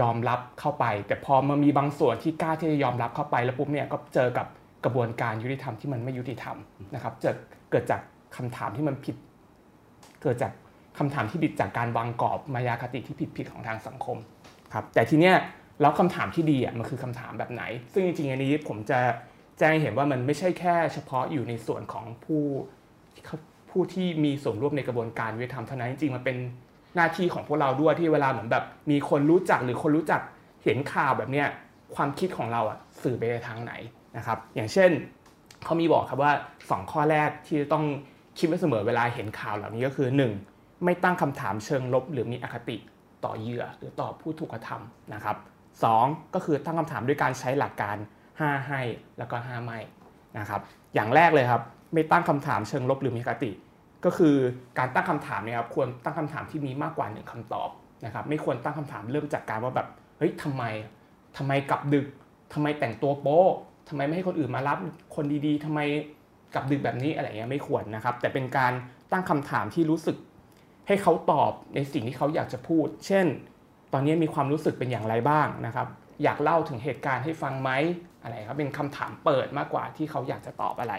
[0.00, 4.46] ยอมรับเข้าไป แต่พอมามีบางส่วนที่กล้าที่จะยอมรับเข้าไป แล้วปุ๊บเนี่ยก็เจอกับ
[4.84, 6.56] กระบวนการยุติธรรมที่มันไม่ยุติธรรม
[6.94, 7.30] นะครับจะ
[7.70, 8.00] เกิดจาก
[8.36, 9.16] คำถามที่มันผิด
[10.22, 10.52] เกิดจาก
[10.98, 14.16] คำถามที่ผิดจากการวางกรอบมายาคติที่ผิดผิดของทางสังคม
[14.74, 15.34] ครับแต่ทีเนี้ย
[15.82, 18.98] แล้วคำถามที่ดีอะมันคือคำถามแบบไหน ซึ่งจริงๆอันนี้ผมจะ
[19.58, 22.42] แจ้งเห็นว่ามันไม่ใช่แค่เฉพาะอยู่ในส่วนของผู้
[23.70, 26.36] ผู้ที่มีส่วนร่วมในกระบวนการยุติธรรมเท่านั้นจริงๆมันเป็น
[26.96, 30.20] หน้าที่ของพวกเราด้วยที่เวลาเหมือนแบบมีคนรู้จักหรือคนรู้จัก
[30.64, 31.48] เห็นข่าวแบบเนี้ย
[31.94, 33.72] ความคิดของเราอะสื่อไปในทางไหน
[34.16, 34.90] นะครับ อย่างเช่น
[35.64, 37.84] เขามีบอกครับว่า 2 ข้อแรกที่ต้อง
[38.38, 40.08] คิดไว้เสมอเวลาเห็นข่าวเหล่านี้ก็คือ
[40.46, 40.84] 1.
[40.84, 42.76] ไม่ตั้งคำถามเชิงลบ หรือมีอคติ
[43.24, 45.36] ต่อเหยื่อหรือต่อผู้ถูกกระทำนะครับ
[45.80, 46.34] 2.
[46.34, 47.96] ก็คือตั้งคำถามด้วยการใช้หลักการ
[48.30, 48.80] 5 ให้
[49.18, 49.78] แล้วก็ 5 ไม่
[50.38, 50.60] นะครับ
[50.94, 53.50] อย่างแรกเลยครับไม่ตั้งคำถามเชิงลบหรือมีคติ
[54.04, 54.36] ก็คือ
[54.78, 57.68] การตั้งคำถามเนี่ยครับควรตั้งคำถามที่มีมากกว่าหนึ่งคำตอบ
[58.04, 60.62] นะครับไม่ควรตั้งคำถามเริ่มจากการว่าแบบเฮ้ยทำไม
[61.36, 62.06] ทำไมกลับดึก
[62.52, 63.42] ทำไมแต่งตัวโป๊
[63.88, 64.78] ทำไมไม่ให้คนอื่นมารับ
[65.14, 65.80] คนดีๆทำไม
[66.54, 68.72] กลับดึกแบบนี้อะไรเงี้ยไม่ควรนะครับ แต่เป็นการ
[69.12, 70.16] ตั้งคำถามที่รู้สึก
[70.86, 73.26] ให้เขาตอบในสิ่งที่เขาอยากจะพูด เช่น
[73.92, 75.86] ตอนนี้มีความรู้สึกเป็นอย่างไรบ้างนะครับ
[76.22, 77.70] อยากเล่าถึงเหตุการณ์ให้ฟังไหม
[78.22, 80.94] อะไรครับเป็นคำถามเปิดมากกว่าที่เขาอยากจะตอบอะไร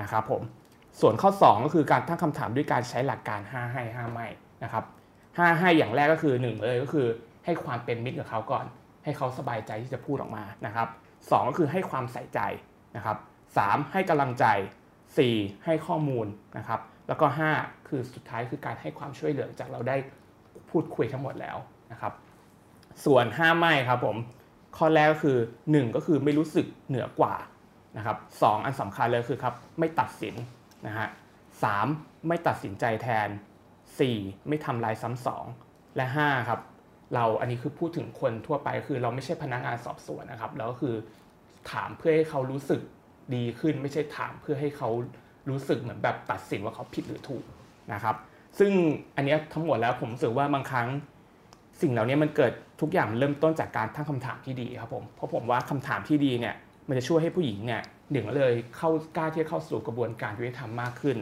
[0.00, 0.42] นะครับผม
[1.00, 4.26] ส่วนข้อ 2 ก็คือการตั้งคำถามด้วยการใช้หลักการ 5 ให้5ไม่
[4.62, 4.84] นะครับ
[5.20, 7.06] 5ให้อย่างแรกก็คือ 1 เลยก็คือ
[7.44, 8.64] ให้ความเป็นมิตรกับเขาก่อน
[9.04, 12.40] ให้เขาสบายใจที่จะพูดออกมานะครับ2ก็คือให้ความใส่ใจ
[12.96, 13.16] นะครับ
[13.54, 14.46] 3ให้กำลังใจ
[15.06, 16.26] 4 ให้ข้อมูล
[16.58, 17.26] นะครับแล้วก็
[17.58, 19.96] 5 คือสุดท้ายคือการให้ความช่วยเหลือจากเราได้
[20.70, 21.56] พูดคุยทั้งหมดแล้ว
[21.92, 22.12] นะครับ
[23.04, 24.16] ส่วน5ไม่ครับผม
[24.76, 27.34] ข้อแรกก็คือ 1 ก็คือไม่รู้สึกเหนือกว่า
[27.96, 30.34] นะครับสอันสำคัญเลยคือครับไม่ตัดสิน
[30.86, 31.08] นะฮะ
[31.62, 31.64] ส
[32.28, 33.28] ไม่ตัดสินใจแทน
[33.88, 34.48] 4.
[34.48, 35.44] ไม่ทำลายซ้ำสอง
[35.96, 36.60] และ5ครับ
[37.14, 40.94] เราอันนี้คือพูดถึงคนทั่วไปคือเราไม่ใช่พนักงานสอบสวนนะครับแล้วก็คือ
[41.70, 42.80] ถามเพื่อให้เขารู้สึก
[43.34, 44.88] ดีขึ้น ไม่ใช่ถามเพื่อให้เขา
[45.50, 47.44] รู้สึกเหมือนแบบตัดสินว่าเขาผิดหรือถูก
[47.92, 48.16] นะครับ
[48.58, 48.72] ซึ่ง
[49.16, 50.88] อันนี้ทั้งหมดแล้วผมรู้สึกว่าบางครั้ง
[51.80, 56.54] สิ่งเหล่านี้มันเกิดทุกอย่างเริ่มต้นจากการตั้งคำถามที่ดีครับผมเพราะผมว่าคำถามที่ดีเนี่ย
[56.88, 57.82] มันจะช่วยให้ผู้หญิงเนี่ย
[58.12, 61.16] หนึ่งเลยเข้ากล้าที่จะเข้าสู่กระบวนการยุติธรรมมากขึ้น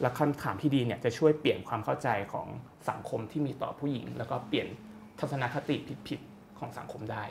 [0.00, 2.46] และคำถามที่ดีเนี่ยจะช่วยเปลี่ยนความเข้าใจของ
[2.88, 4.68] สังคมที่มีต่อผู้หญิง แล้วก็เปลี่ยน
[5.18, 5.76] ทัศนคติ
[6.08, 7.24] ผิดๆของสังคมได้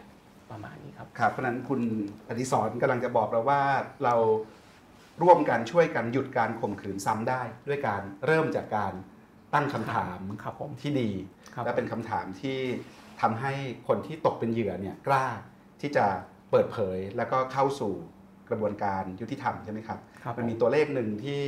[0.51, 1.81] ประมาณนี้ครับครับเพราะนั้นคุณ
[2.27, 3.61] อดิศรกำลังจะบอกเราว่า
[4.03, 4.15] เรา
[5.23, 8.93] ร่วมกันช่วยกันหยุดการข่มขืนซ้ำได้ ด้วยการเริ่มจากการ
[9.53, 12.59] ตั้งคำถามครับผมที่ดีครับ และเป็นคำถามที่
[13.21, 13.53] ทำให้
[13.87, 15.25] คนที่ตกเป็นเหยื่อเนี่ยกล้า
[15.81, 16.05] ที่จะ
[16.51, 17.93] เปิดเผยแล้วก็เข้าสู่
[18.49, 21.41] กระบวนการยุติธรรมใช่ไหมครับครับมันมีตัวเลขหนึ่งที่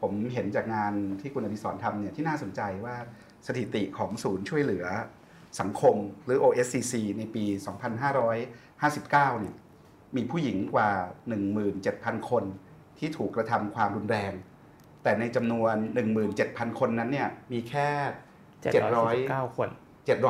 [0.00, 2.96] ผมเห็นจากงานที่คุณอดิศรทำเนี่ยที่น่าสนใจว่า
[3.46, 4.86] สถิติของศูนย์ช่วยเหลือ
[5.60, 7.44] สังคมหรือ OSCC ในปี
[8.02, 9.54] 2559 เนี่ย
[10.16, 10.90] มีผู้หญิงกว่า
[11.58, 12.44] 17,000 คน
[12.98, 14.32] ที่ถูกกระทำความรุนแรง
[15.02, 15.74] แต่ในจำนวน
[16.26, 17.88] 17,000 คนนั้นเนี่ยมีแค่
[18.62, 19.68] 799คน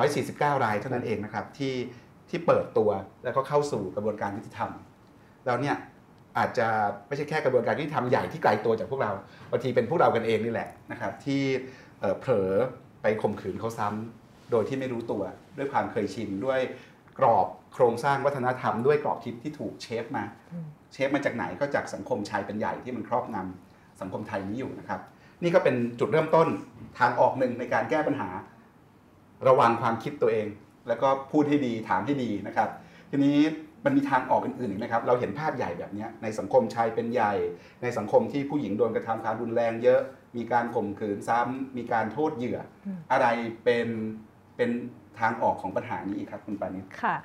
[0.01, 1.75] 749 รายเท่านั้นเองนะครับที่
[2.29, 2.91] ที่เปิดตัว
[3.25, 4.71] แล้วก็เข้าสู่กระบวนการยุติธรรม
[5.47, 5.77] แล้วเนี่ย
[6.39, 6.67] อาจจะ
[7.09, 9.13] ไม่ใช่แค่กระบวนการยุติธรรมใหญ่ที่ไกลตัวจากพวกเรา
[9.51, 11.43] บางทีเป็นพวกเรากันเองนี่แหละนะครับที่
[12.21, 12.51] เผลอ
[13.03, 15.23] ไปข่มขืนเขาซ้ำโดยที่ไม่รู้ตัว
[15.57, 16.61] ด้วยความเคยชินด้วย
[17.19, 20.25] กรอบโครงสร้างวัฒนธรรมด้วยกรอบคิดที่ถูกเชฟมา
[20.93, 25.01] เชฟมาจากไหนก็จากสังคมชายเป็นใหญ่ที่มันครอบงำสังคมไทยนี้อยู่นะครับ
[25.43, 26.49] นี่ก็เป็นจุดเริ่มต้น
[26.99, 28.29] ทางออกหนึ่งในการแก้ปัญหา
[29.49, 30.47] ระวังความคิดตัวเอง
[30.89, 32.69] แล้วก็พูดให้ดีถามให้ดีนะครับ
[33.11, 33.39] ทีนี้
[33.85, 37.33] มันมีทางออกอื่นๆอีกนะครับ เราเห็นภาพใหญ่แบบเนี้ยในสังคมชายเป็นใหญ่
[37.83, 40.01] ในสังคมที่ผู้หญิงโดนกระทำความรุนแรงเยอะ
[40.37, 43.27] มีการข่มขืนซ้ำมีการโทษเหยื่อออะไร
[43.65, 43.89] เป็น
[44.57, 44.71] เป็น
[45.21, 47.17] ทางออกของปัญหานี้อีกครับคุณปานิชค่ะ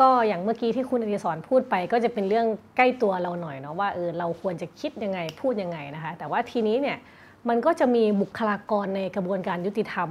[0.00, 2.46] ก็อย่างเมื่อกี้ที่คุณอดิศรพูดไป ก็จะเป็นเรื่อง
[2.76, 6.98] ใกล้ตัวเราหน่อยเนาะว่าเออเราควรจะคิดยังไงพูดยังไงนะคะ แต่ว่าทีนี้เนี่ย
[7.48, 10.10] มันก็จะมีบุคลากรในกระบวนการยุติธรรม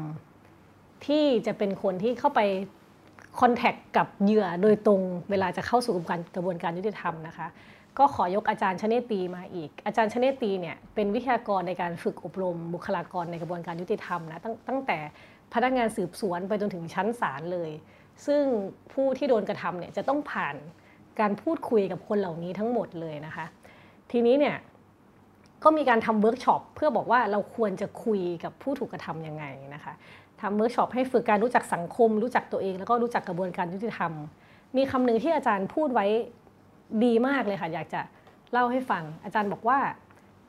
[1.05, 2.41] ที่จะเป็นคนที่เข้าไป
[3.39, 7.47] คอนแทคกับเหยื่อโดยตรงเวลาจะเข้าสู่กระบวนการกระบวนการยุติธรรมนะคะ
[7.97, 14.97] ก็ขอยกอาจารย์ชเนตีมาอีก อาจารย์ชเนตีเนี่ยเป็นวิทยากรในการฝึกอบรม บุคลากรในกระบวนการยุติธรรมนะตั้งตั้งแต่
[15.53, 17.71] พนักงานสืบสวนไปจนถึงชั้นศาลเลย
[18.25, 18.43] ซึ่ง
[18.93, 20.55] ผู้ที่โดนกระทำเนี่ยจะต้องผ่าน
[21.19, 23.45] การพูดคุยกับคนเหล่านี้ทั้งหมดเลยนะคะ
[24.11, 24.55] ทีนี้เนี่ย
[25.63, 29.93] ก็มีการทำเวิร์กช็อปเพื่อบอกว่าเราควรจะคุยกับผู้ถูกกระทำยังไงนะคะ
[30.41, 34.11] ทำเวิร์กช็อปให้ฝึกการรู้จักสังคม รู้จักตัวเอง แล้วก็รู้จักกระบวนการยุติธรรม
[34.77, 36.05] มีคำหนึ่งที่อาจารย์พูดไว้
[37.03, 38.01] ดีมากเลยค่ะ อยากจะ
[38.51, 39.79] เล่าให้ฟัง อาจารย์บอกว่า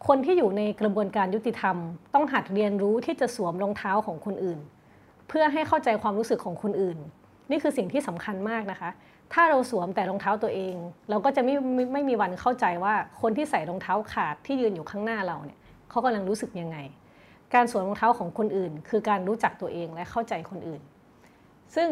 [0.07, 1.77] คนที่อยู่ในกระบวนการยุติธรรม
[2.15, 4.59] ต้องหัดเรียนรู้ที่จะสวมรองเท้าของคนอื่น
[5.29, 6.99] เพื่อให้เข้าใจความรู้สึกของคนอื่น
[7.51, 8.91] นี่คือสิ่งที่สำคัญมากนะคะ
[9.33, 10.75] ถ้าเราสวมแต่รองเท้าตัวเอง
[11.11, 15.59] เราก็จะไม่ไม่ไม่มีวันเข้าใจว่าคนที่ใส่รองเท้าขาดที่ยืนอยู่ข้างหน้าเราเนี่ย
[15.91, 16.79] เขากำลังรู้สึกยังไง
[17.55, 20.81] การสวมรองเท้าของคนอื่น คือการรู้จักตัวเองและเข้าใจคนอื่น
[21.77, 21.89] ซึ่ง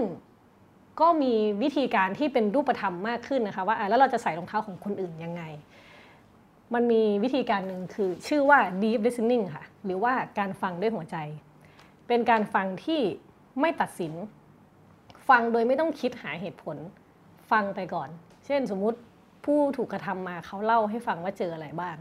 [1.00, 5.42] ก็มีวิธีการที่เป็นรูปธรรมมากขึ้นนะคะว่าแล้วเราจะใส่รองเท้าของคนอื่นยังไง
[6.74, 11.16] มันมีวิธีการหนึ่งคือชื่อว่า deep listening ค่ะ หรือว่าการฟังด้วยหัวใจ
[12.08, 13.00] เป็นการฟังที่
[13.60, 14.12] ไม่ตัดสิน
[15.28, 16.76] ฟังโดยไม่ต้องคิดหาเหตุผล
[17.50, 18.08] ฟังไปก่อน
[18.46, 18.98] เช่นสมมุติ
[19.44, 21.96] ผู้ถูกกระทำมาเขาเล่าให้ฟังว่าเจออะไรบ้าง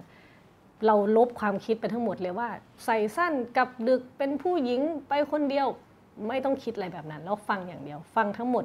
[0.85, 2.49] เราลบความคิดไปทั้งหมดเลยว่า
[2.85, 5.67] ใส่สั้นกับดึกเป็นผู้หญิงไปคนเดียว
[6.27, 8.63] ไม่ต้องคิดอะไรแบบนั้น แล้วฟังอย่างเดียว ฟังทั้งหมด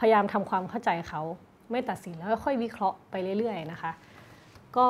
[0.00, 1.22] พยายามทำความเข้าใจเขา
[1.70, 3.92] ไม่ตัดสินแล้วค่อยวิเคราะห์ไปเรื่อยๆนะคะ
[4.76, 4.88] ก็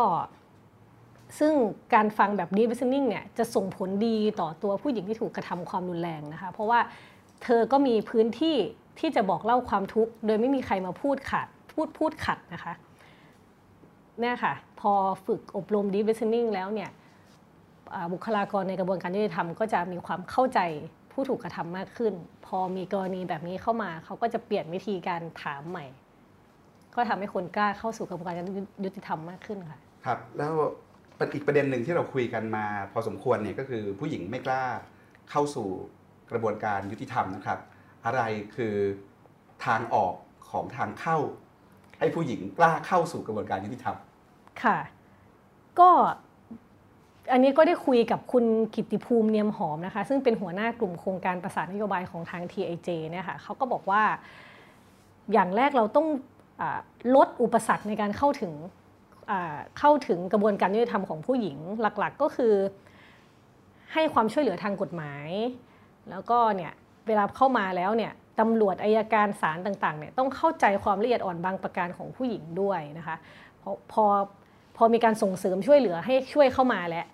[1.38, 1.52] ซึ่ง
[1.94, 6.80] การฟังแบบ deep listening เนี่ยจะส่งผลดีต่อตัวผู้หญิงที่ถูกกระทำความรุนแรงนะคะ เพราะว่า
[7.42, 8.56] เธอก็มีพื้นที่
[9.00, 12.74] ที่จะบอกเล่าความทุกข์ โดยไม่มีใครมาพูดขัดพูดพูดขัดนะคะ
[14.20, 14.92] เนี่ยค่ะพอ
[15.26, 16.90] ฝึกอบรม deep listening แล้วเนี่ย
[18.12, 20.60] บุคลากรในกระบวนการยุติธรรมก็จะมีความเข้าใจ
[21.12, 22.12] ผู้ถูกกระทำมากขึ้น
[22.46, 25.86] พอมีกรณีแบบนี้เข้ามา เขาก็จะเปลี่ยนวิธีการถามใหม่
[26.94, 28.34] ก็ทำให้คนกล้าเข้าสู่กระบวนการ
[28.84, 30.52] ยุติธรรมมากขึ้นค่ะครับแล้ว
[31.34, 34.64] อีกประเด็นหนึ่งที่เราคุยกันมา พอสมควรเนี่ยก็คือผู้หญิงไม่กล้า
[35.30, 35.68] เข้าสู่
[36.30, 37.58] กระบวนการยุติธรรมนะครับ
[38.04, 38.22] อะไร
[38.56, 38.74] คือ
[39.64, 40.14] ทางออก
[40.50, 41.18] ของทางเข้า
[41.98, 43.96] ให้ผู้หญิงกล้าเข้าสู่กระบวนการยุติธรรม
[44.62, 44.78] ค่ะ
[45.78, 45.90] ก็
[47.32, 54.02] อันนี้ก็ได้คุยกับคุณกิติภูมิเนียมหอมนะคะ ซึ่งเป็นหัวหน้ากลุ่มโครงการประสานนโยบายของทาง TIJ เนี่ยค่ะเขาก็บอกว่า
[55.32, 56.06] อย่างแรกเราต้อง
[56.60, 56.62] อ
[57.14, 58.52] ลดอุปสรรคในการเข้าถึง
[59.78, 62.54] เข้าถึงกระบวนการยุติธรรมของผู้หญิงหลักๆ ก็คือ
[63.92, 65.28] ให้ความช่วยเหลือทางกฎหมาย
[66.10, 66.72] แล้วก็เนี่ย
[67.08, 73.16] เวลาเข้ามาแล้วเนี่ยตำรวจอายการศาลต่างๆเนี่ยต้องเข้าใจความละเอียดอ่อนบางประการของผู้หญิงด้วยนะคะ
[73.62, 74.04] พอพอ
[74.76, 77.06] พอมีการส่งเสริมช่วยเหลือให้ช่วยเข้ามาแล้ว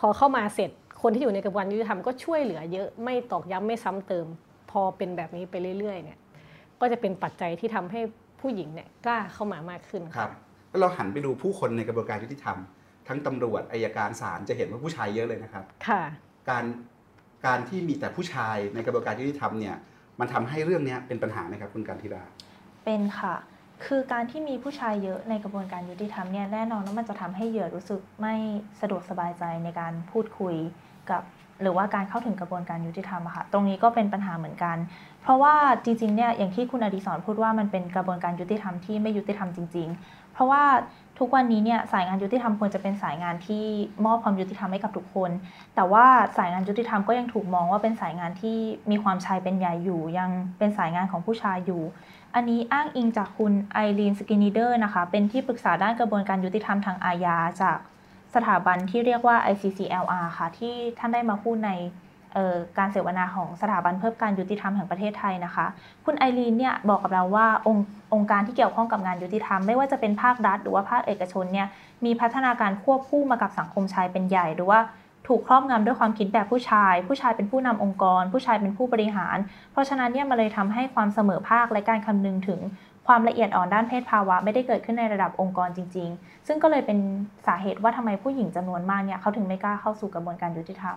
[0.00, 0.70] พอเข้ามาเสร็จ
[1.02, 4.26] คนที่อยู่ในกระบวนการยุติธรรมก็ช่วยเหลือเยอะไม่ตอกย้ำไม่ซ้ำเติม
[4.70, 6.18] พอเป็นแบบนี้ไปเรื่อยๆเนี่ย
[6.80, 8.00] ก็จะเป็นปัจจัยที่ทำให้
[8.40, 10.32] ผู้หญิงเนี่ยกล้าเข้ามามากขึ้นครับ
[10.70, 12.56] แล้วเราหันไปดูผู้คนในกระบวนการยุติธรรม
[13.08, 16.02] ทั้งตำรวจอายการศาลจะเห็นว่าผู้ชายเยอะเลยนะครับ ค่ะ
[16.50, 16.64] การ
[17.46, 19.76] การที่มีแต่ผู้ชายในกระบวนการยุติธรรมเนี่ย
[20.20, 22.22] มันทำให้เรื่องนี้เป็นปัญหาไหมครับคุณการธิดา
[22.84, 23.34] เป็นค่ะ
[23.84, 28.34] คือการที่มีผู้ชายเยอะในกระบวนการยุติธรรมเนี่ยแน่นอนว่ามันจะทำให้เหยื่อรู้สึกไม่
[28.80, 30.54] สะดวกสบายใจในการพูดคุย
[31.10, 31.22] กับ
[31.62, 34.76] หรือว่าการเข้าถึงกระบวนการยุติธรรมค่ะ ตรงนี้ก็เป็นปัญหาเหมือนกัน
[35.22, 40.62] เพราะว่าจริงๆเนี่ยอย่างที่คุณอดิศรพูดว่ามันเป็นกระบวนการยุติธรรมที่ไม่ยุติธรรมจริง ๆ เพราะว่า
[41.20, 43.64] ทุกวันนี้เนี่ยสายงานยุติธรรมควรจะเป็นสายงานที่
[44.06, 45.30] มอบความยุติธรรมให้กับทุกคน
[45.74, 46.06] แต่ว่า
[46.38, 48.58] สายงานยุติธรรมก็ยังถูกมองว่าเป็นสายงานที่
[48.90, 51.82] มีความชายเป็นใหญ่อยู่ ยังเป็นสายงานของผู้ชายอยู่
[52.34, 57.78] อันนี้อ้างอิงจากคุณไอรีนสกินิเดอร์นะคะ เป็นที่ปรึกษาด้านกระบวนการยุติธรรมทางอาญาจาก
[58.34, 61.70] สถาบันที่เรียกว่า ICCLR ค่ะ ที่ท่านได้มาพูดใน
[62.78, 65.66] การเสวนาของสถาบันเพิ่มการยุติธรรมแห่งประเทศไทยนะคะ
[66.04, 71.68] คุณไอรีนเนี่ยบอกกับเราว่าองค์องค์การที่เกี่ยวข้องกับงานยุติธรรมไม่ว่าจะเป็นภาครัฐหรือว่าภาคเอกชนเนี่ย
[72.04, 74.80] มีพัฒนาการควบคู่มากับสังคมชายเป็นใหญ่หรือว่า
[75.28, 79.36] ถูกครอบงำด้วยความคิดแบบผู้ชาย ผู้ชายเป็นผู้นำองค์กร ผู้ชายเป็นผู้บริหาร
[79.72, 82.60] เพราะฉะนั้นเนี่ยมันเลยทำให้ความเสมอภาคและการคำนึงถึง
[83.06, 86.98] ความละเอียดอ่อนด้านเพศภาวะไม่ได้เกิดขึ้นในระดับองค์กรจริง ๆ ซึ่งก็เลยเป็น
[87.46, 90.96] สาเหตุว่าทำไมผู้หญิงจำนวนมากเนี่ยเขาถึงไม่กล้าเข้าสู่กระบวนการยุติธรรม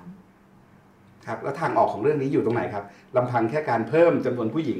[1.27, 2.86] ครับแล้วทางออกของเรื่องนี้อยู่ตรงไหนครับ
[3.17, 4.79] ลำพังแค่การเพิ่มจำนวนผู้หญิง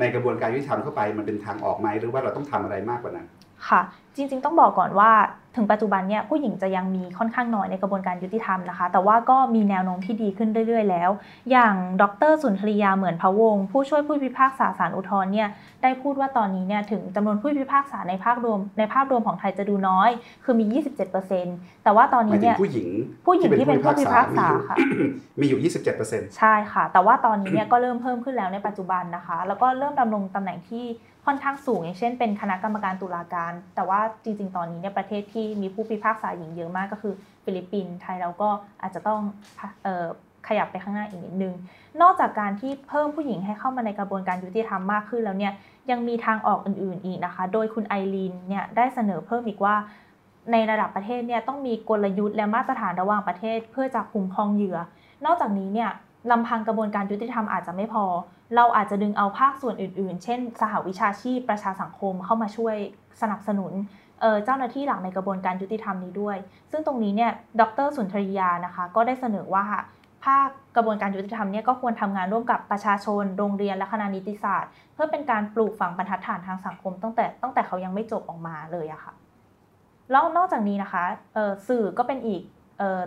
[0.00, 3.26] ในกระบวนการยุติธรรมเข้าไปมันเป็นทางออกไหมหรือว่าเราต้องทำอะไรมากกว่านั้น
[3.68, 3.80] ค่ะ
[4.16, 5.10] จริงๆ ต้องบอกก่อนว่า
[5.56, 11.10] ถึงปัจจุบันเนี่ยผู้หญิงจะยังมีค่อนข้างน้อยในกระบวนการยุติธรรมนะคะ แต่ว่าก็มีแนวโน้มที่ดีขึ้นเรื่อยๆ แล้ว
[11.50, 15.48] อย่างดรสุนทรียาเหมือนพะวง ผู้ช่วยผู้พิพากษาศาลอุทธรณ์เนี่ย
[15.82, 20.10] ได้พูดว่าตอนนี้เนี่ยถึงจำนวนผู้พิพากษาในภาครวมในภาพรวมของไทยจะดูน้อย
[20.44, 20.80] คือมี
[21.24, 22.88] 27%แต่ว่าตอนนี้เนี่ยผู้หญิง
[23.26, 24.76] ผู้หญิงที่เป็นผู้พิพากษาค่ะ
[25.40, 25.70] มีอยู่
[26.02, 30.84] 27%ใช่ค่ะ แต่ว่าตอนนี้เนี่ยก็เริ่มเพิ่มขึ้นแล้วในปัจจุบันนะคะ แล้วก็เริ่มดำรงตำแหน่งที่
[31.30, 37.14] ค่อนข้างสูง อย่างเช่นเป็นคณะกรรมการตุลาการ แต่ว่าจริง ๆ ตอนนี้เนี่ยประเทศที่มีผู้พิพากษาหญิงเยอะมากก็คือ
[37.44, 38.48] ฟิลิปปินส์ไทยเราก็
[38.82, 39.20] อาจจะต้อง
[40.48, 41.54] ขยับไปข้างหน้าอีกนิดนึง
[42.02, 45.52] นอกจากการที่เพิ่มผู้หญิงให้เข้ามาในกระบวนการยุติธรรมมากขึ้นแล้วเนี่ย
[45.90, 49.74] ยังมีทางออกอื่นๆอีกนะคะ โดยคุณไอรีนเนี่ยได้เสนอเพิ่มอีกว่า
[50.52, 54.78] ในระดับประเทศเนี่ยต้องมีกลยุทธ์และมาตรฐานระหว่างประเทศ เพื่อจะคุ้มครองเหยื่อ
[55.24, 55.90] นอกจากนี้เนี่ย
[56.30, 58.04] ลำพังกระบวนการยุติธรรมอาจจะไม่พอ
[58.56, 62.76] เราอาจจะดึงเอาภาคส่วนอื่นๆ เช่น สหวิชาชีพประชาสังคมเข้ามาช่วย
[63.20, 63.72] สนับสนุน
[64.44, 66.36] เจ้าหน้าที่หลักในกระบวนการยุติธรรมนี้ด้วย
[66.70, 69.64] ซึ่งตรงนี้เนี่ย ดรสุนทรียานะคะ ก็ได้เสนอว่า
[70.24, 79.12] ภาคกระบวนการยุติธรรมเนี่ยก็ควรทำงานร่วมกับประชาชน โรงเรียน และคณะนิติศาสตร์ เพื่อเป็นการปลูกฝังบรรทัดฐานทางสังคม ตั้งแต่ตั้งแต่เขายังไม่จบออกมาเลยอะค่ะ
[80.10, 81.04] แล้วนอกจากนี้นะคะ
[81.68, 82.42] สื่อก็เป็นอีก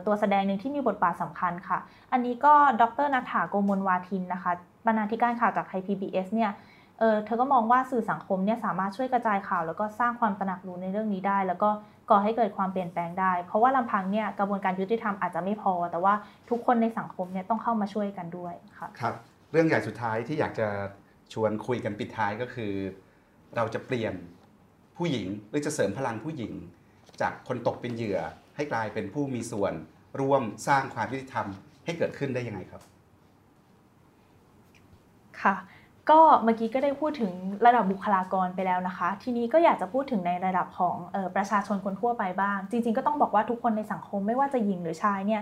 [0.06, 1.80] ตัวแสดงหนึ่งที่มีบทบาทสำคัญค่ะ
[2.12, 4.52] อันนี้ก็ดรนัฐาโกมลวาทินนะคะ
[4.86, 6.52] บรรณาธิการข่าวจากไทย PBS เนี่ย
[7.00, 11.70] เเธอก็มองว่าสื่อสังคมเนี่ยสามารถช่วยกระจายข่าว แล้วก็สร้างความตระหนักรู้ในเรื่องนี้ได้ แล้วก็
[12.10, 16.14] ก่อให้เกิดความเปลี่ยนแปลงได้ เพราะว่าลำพังเนี่ยกระบวนการยุติธรรมอาจจะไม่พอ แต่ว่า
[16.50, 19.16] ทุกคนในสังคมเนี่ยต้องเข้ามาช่วยกันด้วยค่ะครับ
[19.52, 20.68] เรื่องใหญ่สุดท้ายที่อยากจะ
[21.34, 22.72] ชวนคุยกันปิดท้ายก็คือ
[23.56, 24.14] เราจะเปลี่ยน
[24.98, 26.54] ผู้หญิงหรือจะเสริมพลังผู้หญิง
[27.22, 28.20] จากคนตกเป็นเหยื่อ
[28.56, 29.74] ให้กลายเป็นผู้มีส่วน
[30.20, 31.48] ร่วมสร้างความยุติธรรม
[31.86, 32.82] ให้เกิดขึ้นได้ยังไงครับ
[35.42, 35.56] ค่ะ
[36.10, 37.32] ก็เมื่อกี้ก็ได้พูดถึง
[37.66, 45.42] ระดับบุคลากรไปแล้วนะคะ ทีนี้ก็อยากจะพูดถึงในระดับของออประชาชนคนทั่วไปบ้าง จริง ๆ ก็ต้องบอกว่าทุกคนในสังคมไม่ว่าจะหญิงหรือชายเนี่ย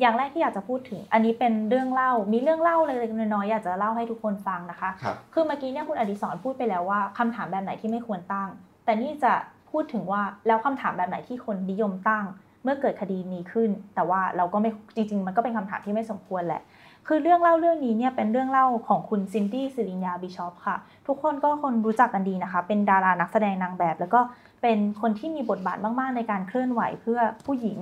[0.00, 8.48] อย่างแรกที่อยากจะพูดถึง อันนี้เป็นเรื่องเล่า มีเรื่องเล่าเล็กๆน้อยๆอยากจะเล่าให้ทุกคนฟังนะคะคคือเมื่อกี้เนี่ยคุณอดิศรพูดไปแล้วว่าคำถามแบบไหนที่ไม่ควรตั้ง
[8.84, 9.32] แต่นี่จะ
[9.70, 12.24] พูดถึงว่าแล้วคำถามแบบไหนที่คนนิยมตั้ง
[12.64, 16.62] เมื่อเกิดคดีนี้ขึ้น แต่ว่าเราก็ไม่จริงๆ มันก็เป็นคำถามที่ไม่สมควรแหละ
[17.08, 24.20] คือเรื่องเล่าเรื่องนี้เนี่ยเป็นเรื่องเล่าของคุณซินดี้สิริญญาบิชอปค่ะ ทุกคนก็คนรู้จักกันดีนะคะ เป็นดารานักแสดงนางแบบ แล้วก็
[24.62, 27.78] เป็นคนที่มีบทบาทมากๆ ในการเคลื่อนไหวเพื่อผู้หญิง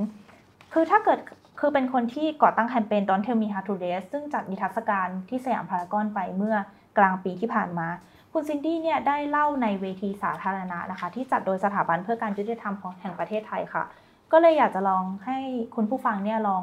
[0.72, 1.18] คือถ้าเกิด
[1.60, 6.56] คือเป็นคนที่ก่อตั้งแคมเปญ Don't Tell Me How to Dress ซึ่งจัดนิทรรศการที่สยามพารากอนไปเมื่อ
[6.98, 7.88] กลางปีที่ผ่านมา
[8.32, 13.84] คุณซินดี้เนี่ยได้เล่าในเวทีสาธารณะนะคะ ที่จัดโดยสถาบันเพื่อการยุติธรรมของแห่งประเทศไทยค่ะ
[14.32, 15.38] ก็เลยอยากจะลองให้
[15.74, 16.62] คุณผู้ฟังเนี่ยลอง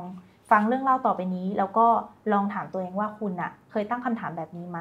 [0.51, 1.87] ฟังเรื่องเล่าต่อไปนี้ แล้วก็
[2.33, 4.79] ลองถามตัวเองว่าคุณอะเคยตั้งคำถามแบบนี้ไหม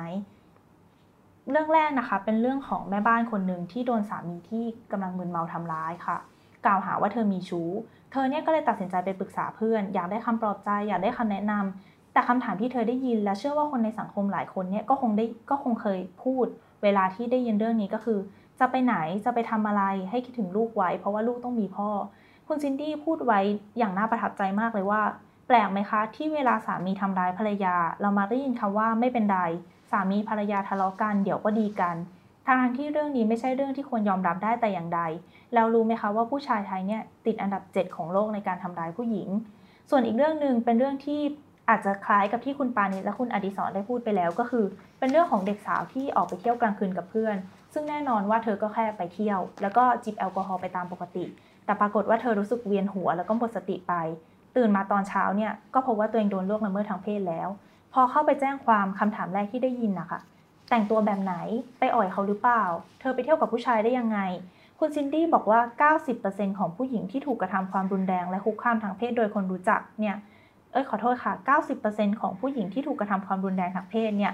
[1.50, 6.16] เรื่องแรกนะคะ เป็นเรื่องของแม่บ้านคนหนึ่งที่โดนสามีที่กำลังมึนเมาทำร้ายค่ะ
[6.64, 7.70] กล่าวหาว่าเธอมีชู้
[8.12, 16.46] เธอเนี่ยก็เลยตัดสินใจไปปรึกษาเพื่อน อยากได้คำปลอบใจ อยากได้คำแนะนำแต่คำถามที่เธอได้ยิน และเชื่อว่าคนในสังคมหลายคนเนี่ยก็คงได้ก็คงเคยพูด
[16.82, 18.18] เวลาที่ได้ยินเรื่องนี้ก็คือ
[18.60, 21.88] จะไปไหนจะไปทำอะไรให้คิดถึงลูกไว้ เพราะว่าลูกต้องมีพ่อ
[22.48, 23.40] คุณซินดี้พูดไว้
[23.78, 25.02] อย่างน่าประทับใจมากเลยว่า
[25.46, 29.40] แปลกไหมคะ ที่เวลาสามีทำร้ายภรรยา เรามาได้ยินคำว่าไม่เป็นไร
[29.90, 31.96] สามีภรรยาทะเลาะกันเดี๋ยวก็ดีกัน
[32.48, 35.00] ทางที่เรื่องนี้ไม่ใช่เรื่องที่ควรยอมรับได้แต่อย่างใด
[35.54, 39.28] แล้วรู้ไหมคะว่าผู้ชายไทยเนี่ยติดอันดับ 7 ของโลกในการทำร้ายผู้หญิง
[39.90, 41.20] ส่วนอีกเรื่องหนึ่งเป็นเรื่องที่
[41.68, 44.64] อาจจะคล้ายกับที่คุณปานิชและคุณอดิศรได้พูดไปแล้วก็คือ
[44.98, 47.36] เป็นเรื่องของเด็กสาวที่ออกไปเที่ยวกลางคืนกับเพื่อน
[47.72, 51.24] ซึ่งแน่นอนว่าเธอก็แค่ไปเที่ยว แล้วก็จิบแอลกอฮอล์ไปตามปกติ
[51.64, 53.92] แต่ปรากฏว่าเธอรู้สึกเวียนหัวแล้วก็หมดสติไป
[54.56, 57.48] ตื่นมาตอนเช้าเนี่ยก็พบว่าตัวเองโดนล่วงละเมิดทางเพศแล้ว
[57.92, 60.20] พอเข้าไปแจ้งความคำถามแรกที่ได้ยินนะคะ
[60.70, 61.34] แต่งตัวแบบไหน
[61.78, 62.64] ไปอ่อยเขาหรือเปล่า
[63.00, 64.18] เธอไปเที่ยวกับผู้ชายได้ยังไง
[64.78, 70.16] คุณซินดี้บอกว่า 90%ของผู้หญิงที่ถูกกระทำความรุนแรงและคุกคามทางเพศโดยคนรู้จักเนี่ย
[70.72, 71.32] เอ้ยขอโทษค่ะ
[71.76, 74.32] 90%ของผู้หญิงที่ถูกกระทำความรุนแรงทางเพศเนี่ย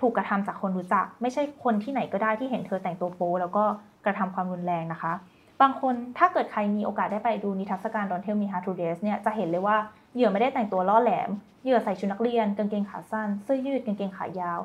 [0.00, 3.64] ถูกกระทำจากคนรู้จัก ไม่ใช่คนที่ไหนก็ได้ที่เห็นเธอแต่งตัวโป๊แล้วก็
[4.04, 5.12] กระทำความรุนแรงนะคะ
[5.60, 9.76] บางคนถ้าเกิดใครมีโอกาสได้ไปดูนิทรรศการ Don't Tell Me How to Dress เนี่ยจะเห็นเลยว่า
[10.14, 11.30] เหยื่อไม่ได้แต่งตัวล่อแหลม
[11.62, 14.60] เหยื่อใส่ชุดนักเรียนกางเกงขาสั้น เสื้อยืดกางเกงขายาว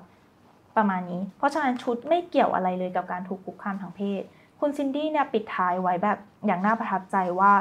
[0.77, 4.21] ประมาณนี้ เพราะฉะนั้นชุดไม่เกี่ยวอะไรเลยกับการถูกคุกคามทางเพศ
[4.59, 7.51] คุณซินดี้เนี่ยปิดท้ายไว้แบบอย่างน่าประทับใจว่า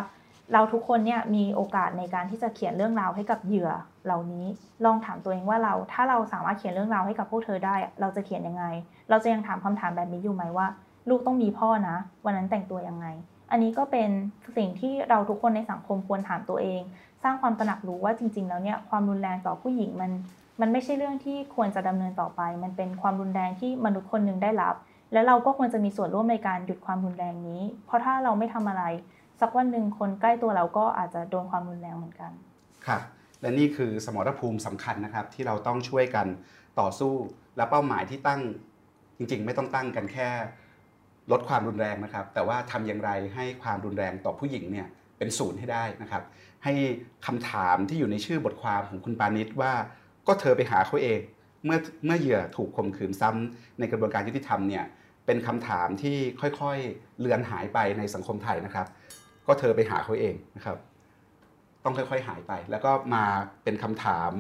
[0.53, 3.71] เราทุกคนเนี่ยมีโอกาสในการที่จะเขียนเรื่องราวให้กับเหยื่อ
[4.05, 4.47] เหล่านี้
[4.85, 8.65] ลองถามตัวเองว่าเราถ้าเราสามารถเขียนเรื่องราวให้กับพวกเธอได้ เราจะเขียนยังไง
[9.11, 10.67] เราจะยังถามคำถามแบบนี้อยู่ไหมว่า
[11.09, 13.07] ลูกต้องมีพ่อนะ วันนั้นแต่งตัวยังไง
[13.51, 14.11] อันนี้ก็เป็น
[14.57, 16.81] สิ่งที่เราทุกคนในสังคมควรถามตัวเอง
[17.23, 20.11] สร้างความตระหนักรู้ว่าจริง ๆ แล้วเนี่ยความรุนแรงต่อผู้หญิงมัน
[20.61, 24.75] มันไม่ใช่เรื่องที่ควรจะดำเนินต่อไป มันเป็นความรุนแรงที่มนุษย์คนหนึ่งได้รับ
[25.13, 28.85] และเราก็ควรจะมีส่วนร่วมในการหยุดความรุนแรงนี้ เพราะถ้าเราไม่ทำอะไร
[29.41, 32.31] สักวันหนึ่งคนใกล้ตัวเราก็อาจจะโดนความรุนแรงเหมือนกัน
[32.87, 33.01] ครับ
[33.41, 36.27] และนี่คือสมรภูมิสำคัญนะครับ ที่เราต้องช่วยกัน
[36.81, 37.15] ต่อสู้
[37.57, 38.41] และเป้าหมายที่ตั้ง
[39.17, 40.29] จริง ๆ ไม่ต้องตั้งกันแค่
[41.33, 44.87] ลดความรุนแรงนะครับ แต่ว่าทำอย่างไรให้ความรุนแรงต่อผู้หญิงเนี่ย
[45.19, 46.23] เป็นศูนย์ให้ได้นะครับ
[46.65, 46.73] ให้
[47.27, 49.73] คำถามที่อยู่ในชื่อบทความของคุณปานิชว่า
[50.27, 51.21] ก็เธอไปหาเขาเอง
[51.65, 54.85] เมื่อเมื่อเหยื่อถูกข่มขืนซ้ำในกระบวนการยุติธรรมเนี่ย
[55.27, 58.87] เป็นคำถามที่ค่อยๆเลือนหายไปในสังคมไทยนะครับ
[59.47, 60.77] ก็เธอไปหาเขาเองนะครับ
[61.85, 63.25] ต้องค่อยๆหายไป แล้วก็มา
[63.65, 64.31] เป็นคำถาม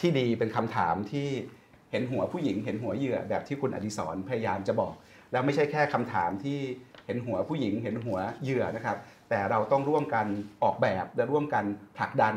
[0.00, 1.28] ที่ดีเป็นคำถามที่
[1.90, 4.94] เห็นหัวผู้หญิง เห็นหัวเหยื่อแบบที่คุณอดิศรพยายามจะบอก
[5.32, 6.58] แล้วไม่ใช่แค่คำถามที่
[7.06, 8.96] เห็นหัวผู้หญิง เห็นหัวเหยื่อนะครับ
[9.30, 10.26] แต่เราต้องร่วมกัน
[10.62, 11.64] ออกแบบและร่วมกัน
[11.96, 12.34] ผลักดัน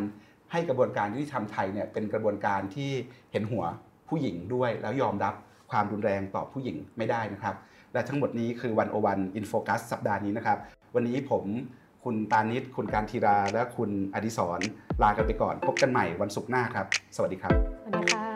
[0.51, 2.91] ให้กระบวนการยุติธรรมไทยเนี่ยเป็นกระบวนการที่
[3.31, 3.65] เห็นหัว
[4.09, 5.33] ผู้หญิงด้วย แล้วยอมรับ
[5.71, 7.55] ความรุนแรงต่อผู้หญิงไม่ได้นะครับ
[7.93, 10.57] และทั้งหมดนี้คือวันโอวันอินโฟกัสสัปดาห์นี้นะครับ
[10.95, 11.43] วันนี้ผม
[12.03, 14.59] คุณตานิดคุณการทีรา และคุณอดิศร
[15.03, 18.30] ลากันไปก่อน พบกันใหม่วันศุกร์หน้าครับ สวัสดีครับ สวัสดีค่ะ